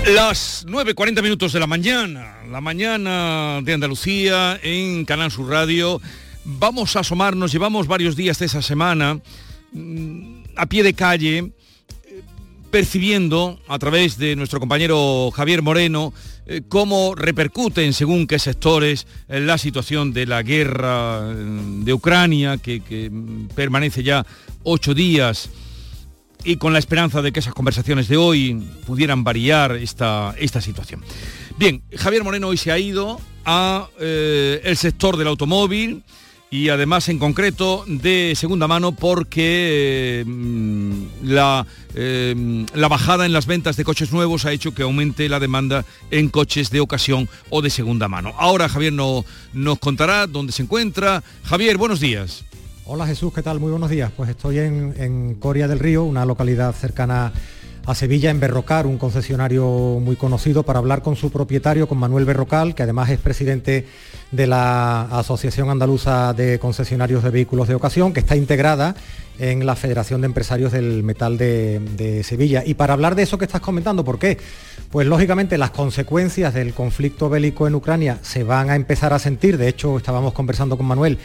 [0.05, 5.99] Las 9.40 minutos de la mañana, la mañana de Andalucía en Canal Sur Radio.
[6.43, 9.19] Vamos a asomarnos, llevamos varios días de esa semana
[9.71, 12.21] mm, a pie de calle, eh,
[12.69, 16.13] percibiendo a través de nuestro compañero Javier Moreno
[16.45, 22.81] eh, cómo repercuten según qué sectores eh, la situación de la guerra de Ucrania, que,
[22.81, 24.23] que mm, permanece ya
[24.61, 25.49] ocho días
[26.45, 31.03] y con la esperanza de que esas conversaciones de hoy pudieran variar esta, esta situación.
[31.57, 36.03] Bien, Javier Moreno hoy se ha ido a eh, el sector del automóvil
[36.51, 40.25] y además en concreto de segunda mano porque eh,
[41.23, 41.65] la,
[41.95, 45.83] eh, la bajada en las ventas de coches nuevos ha hecho que aumente la demanda
[46.11, 48.33] en coches de ocasión o de segunda mano.
[48.37, 51.23] Ahora Javier no, nos contará dónde se encuentra.
[51.43, 52.45] Javier, buenos días.
[52.87, 53.59] Hola Jesús, ¿qué tal?
[53.59, 54.11] Muy buenos días.
[54.15, 57.33] Pues estoy en, en, Coria del Río, una localidad cercana
[57.83, 59.65] a Sevilla, en Berrocar, un concesionario
[59.99, 63.87] muy conocido, para hablar con su propietario, con Manuel Berrocal, que además es presidente
[64.31, 68.95] de la Asociación Andaluza de Concesionarios de Vehículos de Ocasión, que está integrada
[69.39, 72.61] en la Federación de Empresarios del Metal de, de, Sevilla.
[72.63, 74.37] Y para hablar de eso que estás comentando, ¿por qué?
[74.91, 79.57] Pues lógicamente las consecuencias del conflicto bélico en Ucrania se van a empezar a sentir,
[79.57, 81.17] de hecho estábamos conversando con Manuel,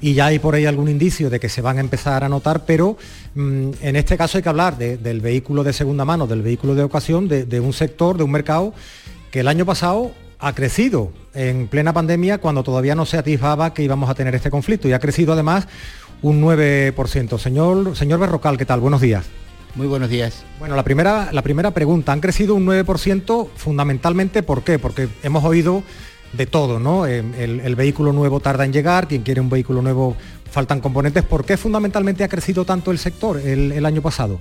[0.00, 2.64] y ya hay por ahí algún indicio de que se van a empezar a notar,
[2.64, 2.96] pero
[3.34, 6.74] mmm, en este caso hay que hablar de, del vehículo de segunda mano, del vehículo
[6.74, 8.74] de ocasión, de, de un sector, de un mercado
[9.30, 13.82] que el año pasado ha crecido en plena pandemia cuando todavía no se atisbaba que
[13.82, 15.66] íbamos a tener este conflicto y ha crecido además
[16.22, 17.38] un 9%.
[17.38, 18.80] Señor, señor Berrocal, ¿qué tal?
[18.80, 19.24] Buenos días.
[19.74, 20.44] Muy buenos días.
[20.58, 24.78] Bueno, la primera, la primera pregunta, han crecido un 9% fundamentalmente, ¿por qué?
[24.78, 25.82] Porque hemos oído
[26.32, 27.06] de todo, ¿no?
[27.06, 30.16] Eh, el, vehículo nuevo tarda en llegar, quien quiere un vehículo nuevo
[30.50, 31.24] faltan componentes.
[31.24, 34.38] ¿Por qué fundamentalmente ha crecido tanto el sector el año pasado?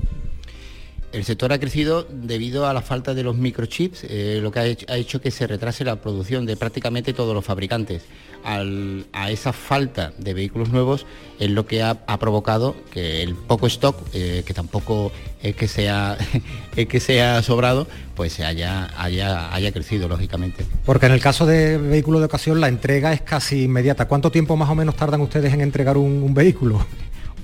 [1.14, 4.66] El sector ha crecido debido a la falta de los microchips, eh, lo que ha
[4.66, 4.86] hecho,
[5.18, 8.04] ha que se retrase la producción de prácticamente todos los fabricantes.
[8.44, 11.06] A esa falta de vehículos nuevos
[11.40, 16.18] es lo que ha, provocado que el poco stock, eh, que tampoco es que sea,
[16.76, 20.66] es que sea sobrado, pues se haya, haya, haya crecido, lógicamente.
[20.86, 24.08] Porque en el caso de vehículos de ocasión la entrega es casi inmediata.
[24.08, 26.86] ¿Cuánto tiempo más o menos tardan ustedes en entregar un vehículo?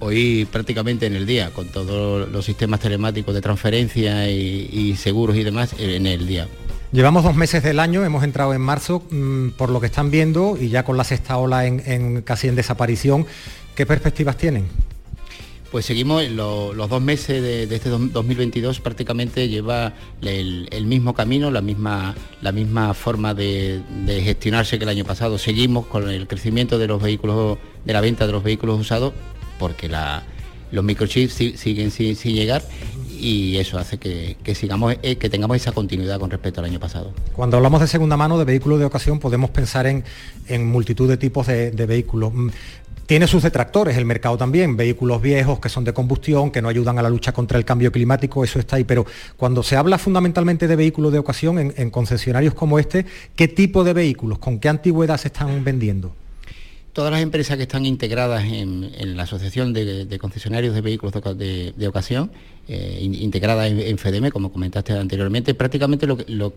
[0.03, 5.35] Hoy prácticamente en el día, con todos los sistemas telemáticos de transferencia y, y, seguros
[5.35, 6.47] y demás, en el día.
[6.91, 10.57] Llevamos dos meses del año, hemos entrado en marzo, mmm, por lo que están viendo,
[10.59, 13.25] y ya con la sexta ola en, en casi en desaparición,
[13.75, 14.67] ¿qué perspectivas tienen?
[15.73, 21.15] Pues seguimos, lo, los dos meses de, de, este 2022 prácticamente lleva el, el, mismo
[21.15, 25.39] camino, la misma, la misma forma de, de, gestionarse que el año pasado.
[25.39, 29.13] Seguimos con el crecimiento de los vehículos, de la venta de los vehículos usados,
[29.59, 29.89] porque
[30.71, 32.63] los microchips siguen sin, llegar
[33.19, 37.13] y eso hace que, sigamos eh, que tengamos esa continuidad con respecto al año pasado.
[37.33, 40.03] Cuando hablamos de segunda mano de vehículos de ocasión podemos pensar en,
[40.65, 42.33] multitud de tipos de, vehículos.
[43.05, 46.97] Tiene sus detractores el mercado también, vehículos viejos que son de combustión, que no ayudan
[46.99, 50.67] a la lucha contra el cambio climático, eso está ahí, pero cuando se habla fundamentalmente
[50.67, 55.17] de vehículos de ocasión en concesionarios como este, ¿qué tipo de vehículos, con qué antigüedad
[55.17, 56.15] se están vendiendo?
[56.93, 61.87] Todas las empresas que están integradas en, la Asociación de, Concesionarios de Vehículos de, de
[61.87, 62.31] Ocasión,
[62.67, 66.53] eh, integrada en, FEDEME, como comentaste anteriormente, prácticamente lo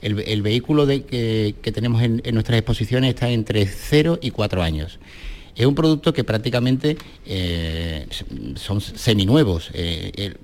[0.00, 5.00] el, vehículo que, tenemos en, nuestras exposiciones está entre 0 y 4 años.
[5.56, 8.06] Es un producto que prácticamente eh,
[8.54, 10.34] son seminuevos, eh,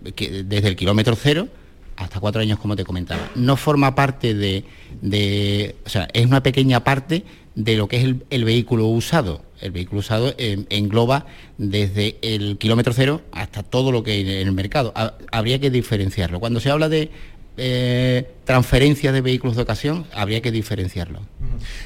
[0.45, 1.49] desde el kilómetro cero
[1.97, 3.31] hasta cuatro años, como te comentaba.
[3.37, 7.25] No forma parte de o sea, es una pequeña parte
[7.57, 9.43] de lo que es el, vehículo usado.
[9.61, 11.27] El vehículo usado eh, engloba
[11.59, 14.93] desde el kilómetro cero hasta todo lo que hay en el mercado.
[14.95, 16.39] Ha, habría que diferenciarlo.
[16.39, 17.11] Cuando se habla de
[17.57, 21.21] eh, transferencias de vehículos de ocasión, habría que diferenciarlo.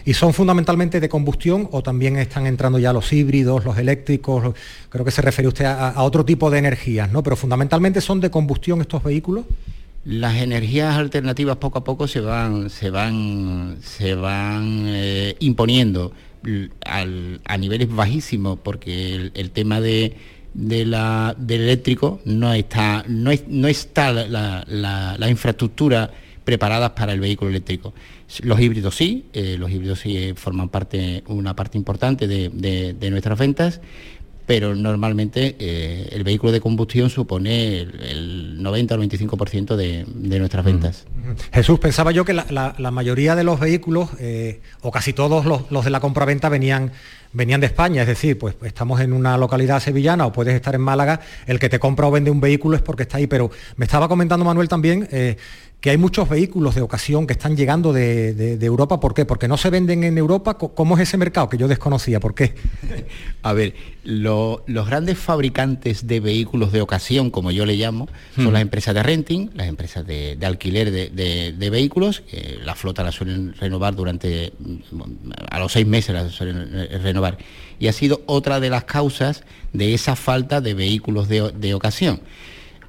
[0.05, 4.53] ¿Y son fundamentalmente de combustión o también están entrando ya los híbridos, los eléctricos?
[4.89, 7.23] Creo que se refiere usted a, a otro tipo de energías, ¿no?
[7.23, 9.45] Pero fundamentalmente son de combustión estos vehículos
[10.05, 16.13] las energías alternativas poco a poco se van se van se van eh, imponiendo
[16.87, 20.17] al, a niveles bajísimos porque el, tema de,
[20.55, 26.11] de la, del eléctrico no está no, es, no está la, la, infraestructura
[26.45, 27.93] preparadas para el vehículo eléctrico.
[28.43, 32.49] Los híbridos sí eh, los híbridos sí forman parte una parte importante de,
[32.95, 33.83] de nuestras ventas
[34.51, 40.39] pero normalmente eh, el vehículo de combustión supone el, el 90 o 95% de, de,
[40.41, 41.05] nuestras ventas.
[41.53, 45.45] Jesús, pensaba yo que la, la, la mayoría de los vehículos, eh, o casi todos
[45.47, 46.91] los, los, de la compraventa, venían
[47.33, 50.81] venían de España, es decir, pues estamos en una localidad sevillana o puedes estar en
[50.81, 53.85] Málaga, el que te compra o vende un vehículo es porque está ahí, pero me
[53.85, 55.37] estaba comentando Manuel también eh,
[55.81, 59.01] que hay muchos vehículos de ocasión que están llegando de, Europa.
[59.01, 59.25] ¿Por qué?
[59.25, 60.55] Porque no se venden en Europa.
[60.55, 62.21] ¿Cómo es ese mercado que yo desconocía?
[62.21, 62.55] ¿Por qué?
[63.43, 63.75] A ver,
[64.05, 69.03] los grandes fabricantes de vehículos de ocasión, como yo le llamo, son las empresas de
[69.03, 72.25] renting, las empresas de, alquiler de, vehículos.
[72.63, 74.53] la flota la suelen renovar durante,
[75.51, 77.39] a los seis meses la suelen renovar.
[77.79, 82.21] Y ha sido otra de las causas de esa falta de vehículos de ocasión.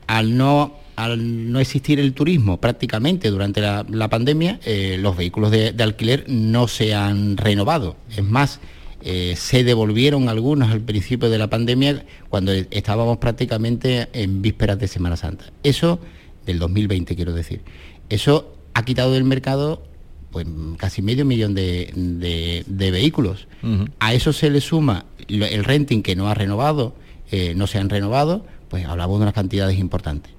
[0.08, 5.76] Al no al no existir el turismo prácticamente durante la, pandemia, eh, los vehículos de,
[5.80, 7.96] alquiler no se han renovado.
[8.16, 8.60] Es más,
[9.04, 14.88] eh, se devolvieron algunos al principio de la pandemia cuando estábamos prácticamente en vísperas de
[14.88, 15.46] Semana Santa.
[15.64, 16.00] Eso,
[16.46, 17.62] del 2020 quiero decir,
[18.10, 19.84] eso ha quitado del mercado
[20.32, 20.48] pues
[20.78, 23.48] casi medio millón de, vehículos.
[24.00, 26.96] A eso se le suma el renting que no ha renovado,
[27.32, 30.32] eh, no se han renovado, pues hablamos de unas cantidades importantes.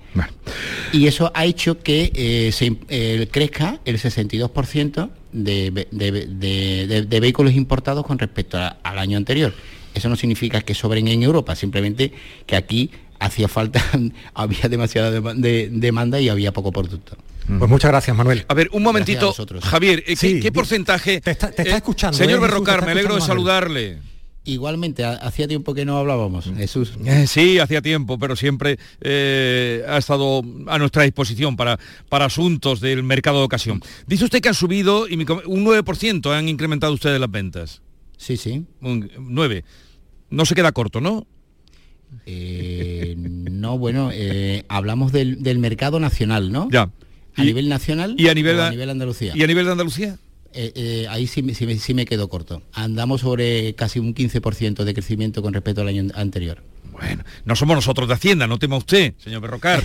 [0.93, 8.19] Y eso ha hecho que eh, se, eh, crezca el 62% de, vehículos importados con
[8.19, 9.55] respecto al año anterior.
[9.95, 12.13] Eso no significa que sobren en Europa, simplemente
[12.47, 13.83] que aquí hacía falta,
[14.35, 17.17] había demasiada demanda y había poco producto.
[17.47, 18.45] Pues muchas gracias, Manuel.
[18.49, 21.21] A ver, un momentito, Javier, eh, ¿qué, porcentaje?
[21.21, 22.17] Te está, escuchando.
[22.17, 24.12] Señor Berrocar, me alegro de saludarle.
[24.45, 26.57] Igualmente, hacía tiempo que no hablábamos, mm.
[26.57, 26.95] Jesús.
[27.05, 31.79] Eh, sí, hacía tiempo, pero siempre eh, ha estado a nuestra disposición para,
[32.09, 33.81] para asuntos del mercado de ocasión.
[34.07, 37.83] Dice usted que han subido y un 9% han incrementado ustedes las ventas.
[38.17, 38.65] Sí, sí.
[38.81, 39.65] Un 9.
[40.31, 41.27] No se queda corto, ¿no?
[42.27, 44.11] Eh, no, bueno,
[44.69, 46.69] hablamos del, mercado nacional, ¿no?
[46.71, 46.91] Ya.
[47.37, 49.33] A nivel nacional y a nivel, a nivel Andalucía.
[49.35, 50.19] ¿Y a nivel de Andalucía?
[50.55, 52.63] Eh, eh, ahí sí, sí, me quedo corto.
[52.73, 56.63] Andamos sobre casi un 15% de crecimiento con respecto al año anterior.
[56.91, 59.83] Bueno, no somos nosotros de Hacienda, no tema usted, señor Berrocar.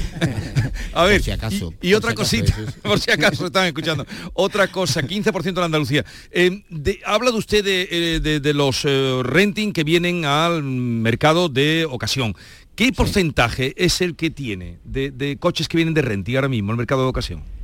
[0.93, 2.53] A ver, si acaso, y, otra cosita,
[2.83, 4.05] por si acaso están escuchando.
[4.33, 6.05] Otra cosa, 15% de Andalucía.
[6.31, 6.63] Eh,
[7.05, 12.35] habla de usted de, los renting que vienen al mercado de ocasión.
[12.75, 16.71] ¿Qué porcentaje es el que tiene de, de coches que vienen de renting ahora mismo,
[16.71, 17.56] el mercado de ocasión?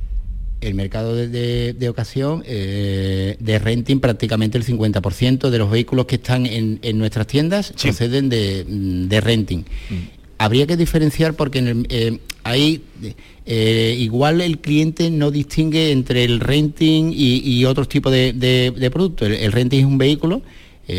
[0.64, 6.46] El mercado de, ocasión, eh, de renting, prácticamente el 50% de los vehículos que están
[6.46, 9.58] en, nuestras tiendas proceden de, renting.
[9.58, 9.94] Mm.
[10.38, 12.82] Habría que diferenciar porque en eh, ahí
[13.46, 19.28] eh, igual el cliente no distingue entre el renting y, otros tipos de, productos.
[19.28, 20.42] El, renting es un vehículo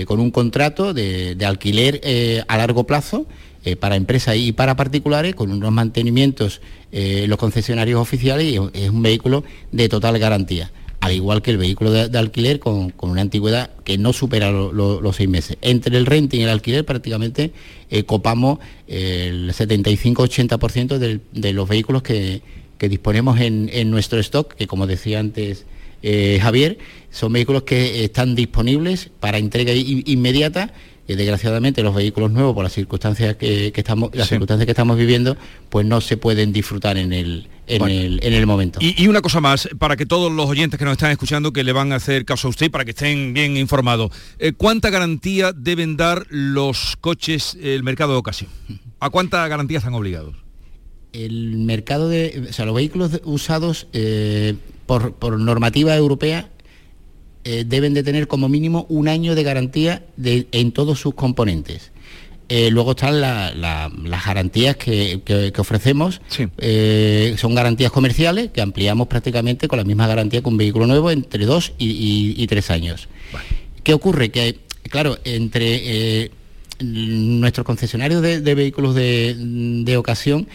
[0.05, 2.01] con un contrato de, alquiler
[2.47, 3.28] a largo plazo
[3.66, 6.61] eh, para empresas y para particulares con unos mantenimientos
[6.91, 11.89] eh, los concesionarios oficiales es un vehículo de total garantía al igual que el vehículo
[11.91, 15.57] de, alquiler con, una antigüedad que no supera los seis meses.
[15.61, 17.51] Entre el renting y el alquiler prácticamente
[17.91, 18.57] eh, copamos
[18.88, 22.41] el 75-80% de, los vehículos que,
[22.80, 25.66] disponemos en, nuestro stock, que como decía antes
[26.41, 26.80] Javier,
[27.11, 30.74] son vehículos que están disponibles para entrega inmediata
[31.14, 35.38] desgraciadamente los vehículos nuevos por las circunstancias que, estamos las circunstancias que estamos viviendo
[35.70, 38.80] pues no se pueden disfrutar en el en, el, en el momento.
[38.82, 41.72] Y, una cosa más, para que todos los oyentes que nos están escuchando, que le
[41.72, 45.97] van a hacer caso a usted, para que estén bien informados, eh, ¿cuánta garantía deben
[45.97, 48.51] dar los coches, el mercado de ocasión?
[48.99, 50.36] ¿A cuánta garantía están obligados?
[51.12, 56.49] El mercado de, o sea, los vehículos usados eh, por, por normativa europea
[57.48, 61.91] eh, deben de tener como mínimo un año de garantía en todos sus componentes.
[62.50, 66.22] Eh, luego están las garantías que, ofrecemos,
[66.58, 71.12] eh, son garantías comerciales que ampliamos prácticamente con la misma garantía que un vehículo nuevo
[71.12, 73.08] entre dos y, tres años.
[73.84, 74.30] ¿Qué ocurre?
[74.32, 74.58] Que,
[74.89, 76.32] claro, entre
[76.80, 80.48] nuestros concesionarios de, vehículos de ocasión,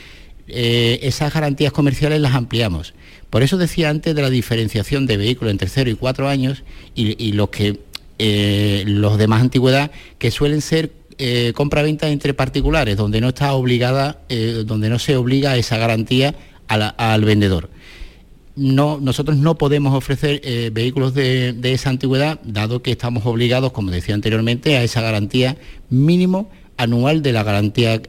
[0.48, 2.94] esas garantías comerciales las ampliamos.
[3.30, 6.64] Por eso decía antes de la diferenciación de vehículos entre 0 y 4 años
[6.96, 7.78] y, los que
[8.18, 13.52] eh, los de más antigüedad que suelen ser eh, compra-venta entre particulares, donde no está
[13.52, 16.34] obligada, eh, donde no se obliga esa garantía
[16.66, 17.70] al vendedor.
[18.56, 20.40] No, nosotros no podemos ofrecer
[20.72, 25.56] vehículos de, esa antigüedad, dado que estamos obligados, como decía anteriormente, a esa garantía
[25.88, 28.00] mínimo anual de la garantía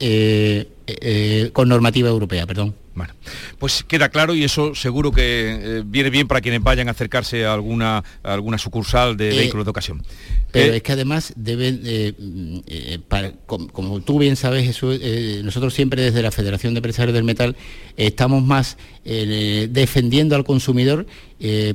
[1.54, 2.76] con normativa europea, perdón.
[2.94, 3.14] Bueno,
[3.58, 5.22] pues queda claro y eso seguro que
[5.80, 9.38] eh, viene bien para quienes vayan a acercarse a alguna, a alguna sucursal de Eh,
[9.38, 10.04] vehículos de ocasión.
[10.52, 15.00] Pero Eh, es que además deben, eh, para- como, tú bien sabes, Jesús,
[15.44, 17.56] nosotros siempre desde la Federación de Empresarios del Metal
[17.96, 18.76] estamos más
[19.70, 21.06] defendiendo al consumidor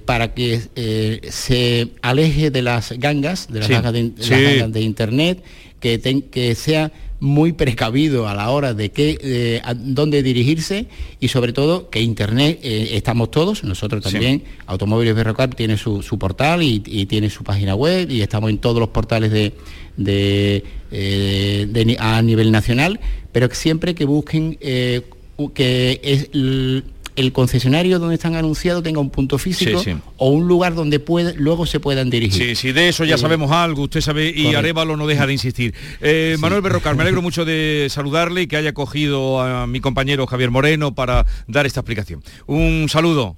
[0.04, 4.30] para que se aleje de las gangas, de las, Sí, gangas, de, de sí.
[4.30, 5.42] las gangas de Internet,
[5.80, 10.86] que, ten- que sea muy precavido a la hora de qué, eh, a dónde dirigirse
[11.18, 14.12] y sobre todo que Internet eh, estamos todos, nosotros Sí.
[14.12, 18.50] también, Automóviles Berrocar tiene su, su portal y, y tiene su página web y estamos
[18.50, 19.54] en todos los portales de,
[19.96, 23.00] de, eh, de a nivel nacional,
[23.32, 25.02] pero siempre que busquen eh,
[25.54, 26.28] que es
[27.16, 29.96] el, concesionario donde están anunciados tenga un punto físico Sí, sí.
[30.16, 32.48] o un lugar donde puede, luego se puedan dirigir.
[32.50, 34.58] Sí, sí, de eso ya Eh, sabemos algo, usted sabe, y correcto.
[34.58, 35.74] Arevalo no deja de insistir.
[36.00, 40.26] Eh, Manuel Berrocar, me alegro mucho de saludarle y que haya cogido a mi compañero
[40.26, 42.22] Javier Moreno para dar esta explicación.
[42.46, 43.36] Un saludo.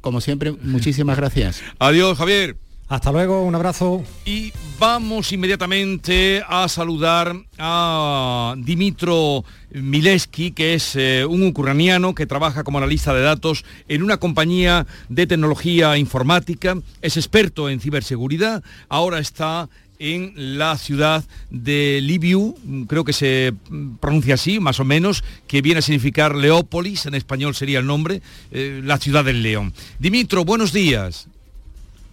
[0.00, 1.62] Como siempre, muchísimas gracias.
[1.78, 2.56] Adiós, Javier.
[2.94, 4.04] Hasta luego, un abrazo.
[4.24, 12.62] Y vamos inmediatamente a saludar a Dimitro Mileski, que es eh, un ucraniano que trabaja
[12.62, 19.18] como analista de datos en una compañía de tecnología informática, es experto en ciberseguridad, ahora
[19.18, 19.68] está
[19.98, 22.54] en la ciudad de Libiu,
[22.86, 23.54] creo que se
[23.98, 28.22] pronuncia así, más o menos, que viene a significar Leópolis, en español sería el nombre,
[28.52, 29.74] eh, la ciudad del león.
[29.98, 31.26] Dimitro, buenos días.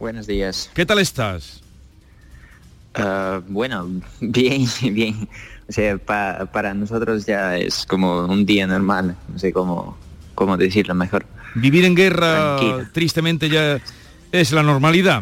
[0.02, 0.72] Buenos días.
[0.74, 1.62] ¿Qué tal estás?
[2.95, 3.88] Ah, bueno,
[4.20, 5.30] bien, bien.
[5.70, 9.16] O sea, pa- para nosotros ya es como un día normal.
[9.32, 9.95] No sé cómo,
[10.34, 11.28] cómo decirlo mejor.
[11.54, 12.89] Vivir en guerra, Tranquilo.
[12.91, 13.80] tristemente, ya
[14.32, 15.22] es la normalidad.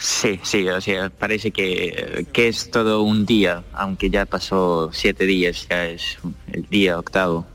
[0.00, 5.24] Sí, sí, o sea, parece que, que es todo un día, aunque ya pasó siete
[5.24, 6.18] días, ya es
[6.52, 7.46] el día octavo.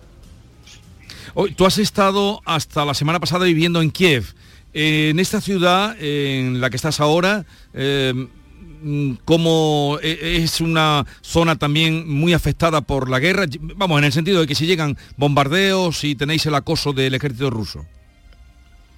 [1.34, 4.34] Hoy, tú has estado hasta la semana pasada viviendo en Kiev.
[4.74, 11.06] Eh, en esta ciudad en la que estás ahora, eh, mm, como eh, es una
[11.22, 13.46] zona también muy afectada por la guerra,
[13.76, 17.50] vamos, en el sentido de que si llegan bombardeos y tenéis el acoso del ejército
[17.50, 17.86] ruso.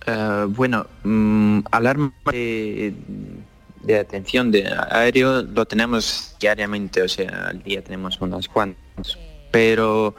[0.07, 2.93] Ah, bueno, mm, alarma de,
[3.99, 9.17] atención de aéreo lo tenemos diariamente, o sea, al día tenemos unas cuantas.
[9.51, 10.15] Pero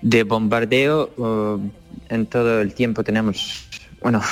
[0.00, 1.60] de bombardeo uh,
[2.08, 3.68] en todo el tiempo tenemos,
[4.02, 4.22] bueno,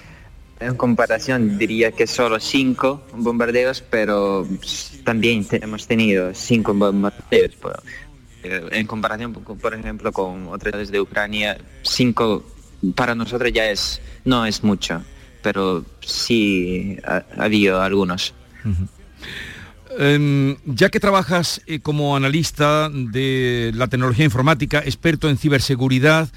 [0.60, 4.46] en comparación diría que solo cinco bombardeos, pero
[5.04, 7.52] también hemos tenido cinco bombardeos.
[8.42, 12.44] eh, en comparación, por ejemplo, con otras ciudades de Ucrania, cinco
[12.94, 15.02] para nosotros ya es no es mucho,
[15.42, 18.34] pero sí ha, ha habido algunos.
[19.98, 26.28] Em, ya que trabajas eh, como analista de la tecnología informática, experto en ciberseguridad,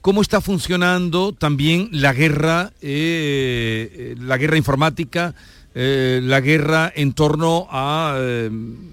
[0.00, 5.34] ¿cómo está funcionando también la guerra, eh, eh, la guerra informática,
[5.74, 8.18] eh, la guerra en torno a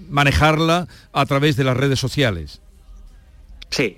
[0.10, 2.62] manejarla a través de las redes sociales?
[3.70, 3.98] Sí,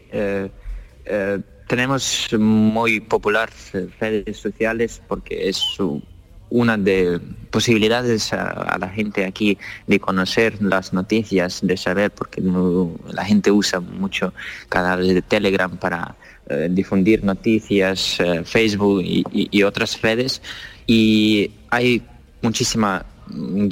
[1.68, 5.60] tenemos muy popular eh, redes sociales porque es
[6.49, 7.20] una de
[7.54, 13.24] posibilidades a, a la gente aquí de conocer las noticias, de saber, porque no- la
[13.24, 14.34] gente usa mucho
[14.70, 16.16] canales de Telegram para
[16.49, 20.41] eh, difundir noticias, eh, Facebook y, otras redes.
[20.88, 22.01] Y hay
[22.41, 23.06] muchísima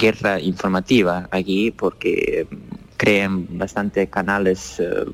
[0.04, 2.46] guerra informativa aquí porque
[2.96, 5.04] crean bastante canales eh,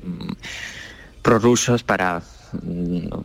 [1.21, 2.21] prorrusos para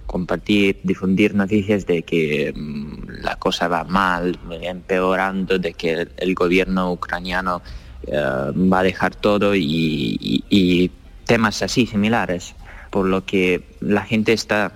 [0.06, 6.92] compartir, difundir noticias de que mm, la cosa va mal, empeorando, de que el, gobierno
[6.92, 7.62] ucraniano
[8.06, 10.90] eh, va a dejar todo y, y- y
[11.24, 12.54] temas así similares.
[12.90, 14.72] Por lo que la gente está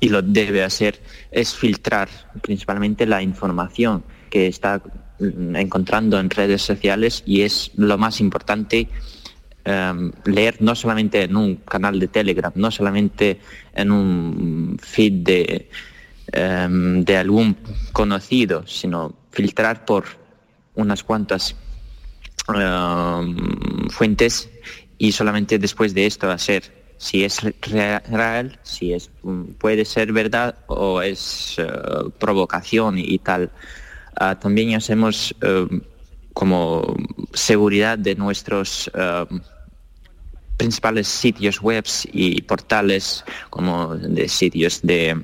[0.00, 1.00] y lo debe hacer
[1.30, 2.08] es filtrar
[2.42, 4.80] principalmente la información que está
[5.18, 8.88] mm, encontrando en redes sociales y es lo más importante
[9.64, 13.40] em, leer no solamente en un canal de Telegram, no solamente
[13.74, 15.68] en un feed de,
[16.32, 17.56] em, de algún
[17.92, 20.04] conocido, sino filtrar por
[20.74, 21.54] unas cuantas
[22.54, 24.48] em, fuentes
[24.98, 29.10] y solamente después de esto hacer si es re- real, si es
[29.58, 31.64] puede ser verdad o es eh,
[32.18, 33.50] provocación y tal.
[34.16, 35.66] Ah, también hacemos eh,
[36.40, 36.96] como
[37.34, 39.26] seguridad de nuestros eh,
[40.56, 41.84] principales sitios web
[42.14, 45.22] y portales como de sitios de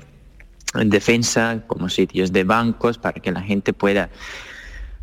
[0.74, 4.10] defensa, como sitios de bancos, para que la gente pueda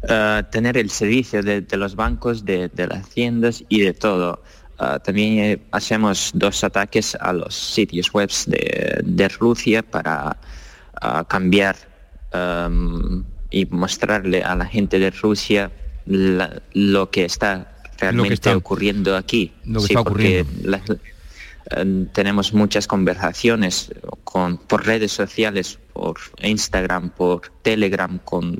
[0.08, 4.44] eh, tener el servicio de, los bancos, de, las tiendas y de todo.
[4.78, 10.38] Ah, también eh, hacemos dos ataques a los sitios web de, Rusia para
[11.28, 11.76] cambiar
[12.32, 15.72] am, y mostrarle a la gente de Rusia
[16.06, 19.54] la- lo que está realmente está- ocurriendo aquí.
[19.66, 20.46] lo que Sí, está porque
[21.72, 23.92] eh, tenemos muchas conversaciones
[24.24, 28.60] con, por redes sociales, por Instagram, por Telegram, con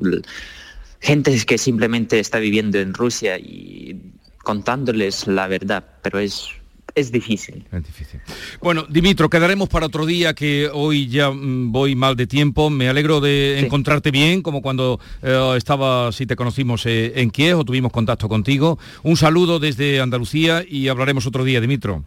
[1.00, 4.00] gente que simplemente está viviendo en Rusia y
[4.42, 6.48] contándoles la verdad, pero es,
[6.94, 7.66] es difícil.
[7.72, 8.20] Es difícil.
[8.60, 12.70] Bueno, Dimitro, quedaremos para otro día que hoy ya mm, voy mal de tiempo.
[12.70, 17.58] Me alegro de encontrarte bien, como cuando eh, estaba, si te conocimos eh, en Kiev
[17.58, 18.78] o tuvimos contacto contigo.
[19.02, 22.04] Un saludo desde Andalucía y hablaremos otro día, Dimitro.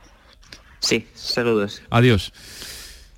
[0.80, 1.82] Sí, saludos.
[1.90, 2.32] Adiós.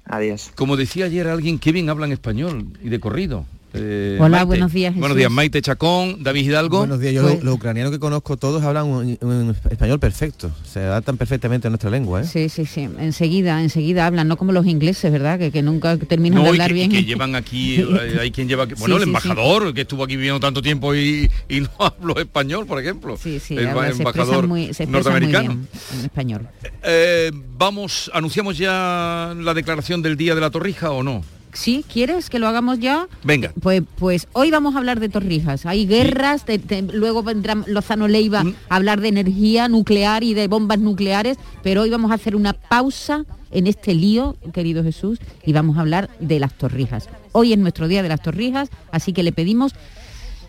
[0.05, 0.51] Adiós.
[0.55, 3.45] Como decía ayer alguien, qué bien hablan español y de corrido.
[3.71, 4.45] Eh, Hola, Maite.
[4.47, 6.79] buenos días, Buenos días, Maite Chacón, David Hidalgo.
[6.79, 10.79] Buenos días, yo Pues- los, ucranianos que conozco todos hablan un, un español perfecto, se
[10.79, 12.21] adaptan perfectamente a nuestra lengua.
[12.21, 12.23] ¿eh?
[12.23, 12.89] Sí, sí, sí.
[12.97, 15.37] Enseguida, enseguida hablan, no como los ingleses, ¿verdad?
[15.37, 16.89] Que, que nunca terminan de y hablar que, bien.
[16.89, 20.03] que llevan aquí, eh, hay quien lleva, aquí- bueno, Sí, el sí, embajador que estuvo
[20.03, 23.17] aquí viviendo tanto tiempo y, y no habló español, por ejemplo.
[23.17, 25.49] Sí, sí, el habla- se expresan embajador muy, se expresan muy norteamericano.
[25.49, 25.67] bien
[25.99, 26.47] en español.
[26.81, 31.23] Eh, vamos, anunciamos ya la declaración del día de la Torrija o no?
[31.59, 31.83] ¿Sí?
[31.91, 33.09] ¿Quieres que lo hagamos ya?
[33.21, 33.51] Venga.
[33.61, 35.65] Pues, pues hoy vamos a hablar de Torrijas.
[35.65, 36.45] Hay guerras,
[36.93, 38.53] luego vendrá Lozano Leiva Mm.
[38.69, 42.53] a hablar de energía nuclear y de bombas nucleares, pero hoy vamos a hacer una
[42.53, 47.09] pausa en este lío, querido Jesús, y vamos a hablar de las Torrijas.
[47.33, 49.73] Hoy es nuestro día de las Torrijas, así que le pedimos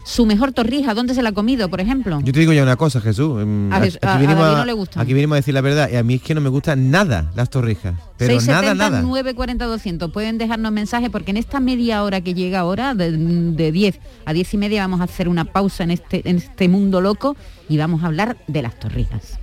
[0.04, 0.94] su mejor torrija.
[0.94, 2.20] ¿Dónde se la ha comido, por ejemplo?
[2.22, 3.44] Yo te digo ya una cosa, Jesús.
[3.46, 5.02] mm, A Jes- a- a vinimos David no le gustan.
[5.02, 7.30] aquí vinimos a decir la verdad y a mí es que no me gustan nada
[7.34, 9.02] las torrijas, pero 670 nada, nada.
[9.02, 13.72] 940 200 pueden dejarnos mensajes porque en esta media hora que llega ahora de, de
[13.72, 17.00] 10 a 10 y media vamos a hacer una pausa en este en este mundo
[17.00, 17.36] loco
[17.68, 19.39] y vamos a hablar de las torrijas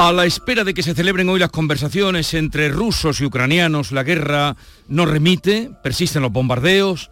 [0.00, 4.04] A la espera de que se celebren hoy las conversaciones entre rusos y ucranianos, la
[4.04, 4.54] guerra
[4.86, 7.10] no remite, persisten los bombardeos,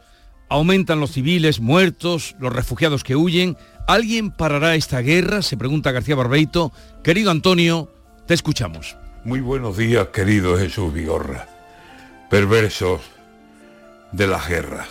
[0.49, 3.57] aumentan los civiles muertos, los refugiados que huyen.
[3.89, 5.43] ¿Alguien parará esta guerra?
[5.43, 6.71] Se pregunta García Barbeito.
[7.03, 7.93] Querido Antonio,
[8.29, 8.97] te escuchamos.
[9.25, 11.49] Muy buenos días, querido Jesús Vigorra.
[12.31, 13.01] Perversos
[14.13, 14.87] de las guerras.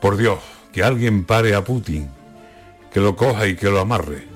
[0.00, 0.38] Por Dios,
[0.72, 2.08] que alguien pare a Putin,
[2.90, 4.33] que lo coja y que lo amarre.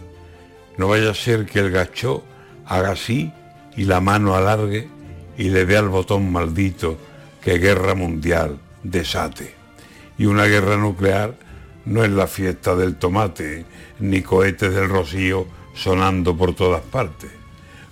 [0.79, 2.24] No vaya a ser que el gacho
[2.64, 3.33] haga así
[3.76, 4.89] y la mano alargue
[5.37, 6.97] y le dé al botón maldito
[7.43, 9.55] que guerra mundial desate.
[10.16, 11.35] Y una guerra nuclear
[11.85, 13.64] no es la fiesta del tomate,
[13.99, 17.31] ni cohetes del rocío sonando por todas partes.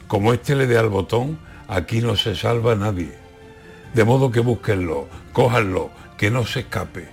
[0.06, 3.12] Como este le dé al botón, aquí no se salva nadie.
[3.94, 7.08] De modo que búsquenlo, cójanlo, que no se escape,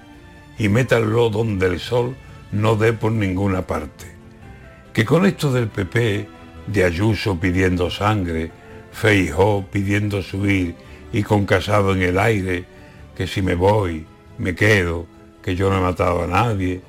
[0.57, 2.15] y métanlo donde el sol
[2.51, 4.12] no dé por ninguna parte.
[4.93, 6.27] Que con esto del PP,
[6.67, 8.51] de Ayuso pidiendo sangre,
[8.91, 10.75] Feijó pidiendo subir
[11.11, 12.65] y con Casado en el aire,
[13.15, 14.05] que si me voy,
[14.37, 15.07] me quedo,
[15.41, 16.81] que yo no he matado a nadie,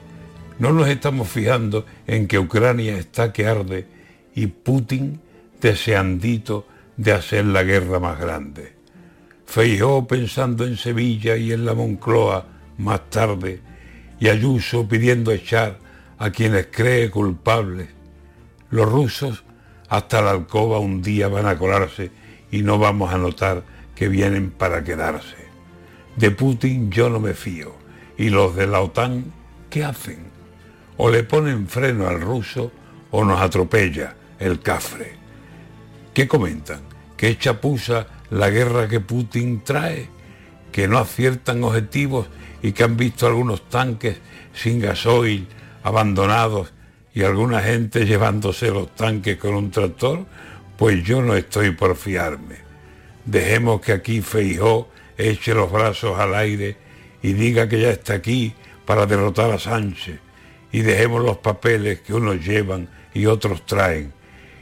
[0.59, 3.87] no nos estamos fijando en que Ucrania está que arde
[4.35, 5.21] y Putin
[5.61, 6.67] deseandito
[6.99, 8.75] de hacer la guerra más grande.
[9.47, 12.47] Feijó pensando en Sevilla y en la Moncloa
[12.77, 13.61] más tarde,
[14.21, 15.79] y Ayuso pidiendo echar
[16.19, 17.94] a quienes cree culpables.
[18.71, 19.45] Los rusos
[19.89, 22.11] hasta la alcoba un día van a colarse
[22.51, 23.63] y no vamos a notar
[23.95, 25.37] que vienen para quedarse.
[26.17, 27.75] De Putin yo no me fío.
[28.17, 29.25] ¿Y los de la OTAN
[29.71, 30.19] qué hacen?
[30.97, 32.71] O le ponen freno al ruso
[33.11, 35.15] o nos atropella el cafre.
[36.13, 36.81] ¿Qué comentan?
[37.17, 37.39] ¿Que es
[38.31, 40.09] la guerra que Putin trae?
[40.71, 42.29] ¿Que no aciertan objetivos
[42.63, 44.19] y que han visto algunos tanques
[44.53, 45.47] sin gasoil
[45.83, 46.74] abandonados
[47.15, 50.27] y alguna gente llevándose los tanques con un tractor?
[50.77, 52.57] Pues yo no estoy por fiarme.
[53.25, 56.77] Dejemos que aquí Feijó eche los brazos al aire
[57.23, 58.53] y diga que ya está aquí
[58.85, 60.19] para derrotar a Sánchez.
[60.73, 64.13] Y dejemos los papeles que unos llevan y otros traen.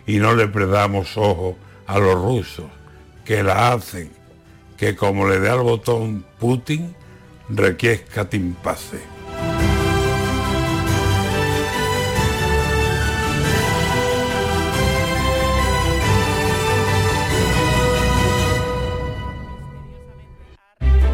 [0.07, 2.67] Y no le predamos ojo a los rusos,
[3.25, 4.11] que la hacen,
[4.77, 6.95] que como le dé al botón Putin,
[7.49, 8.99] requiesca timpase.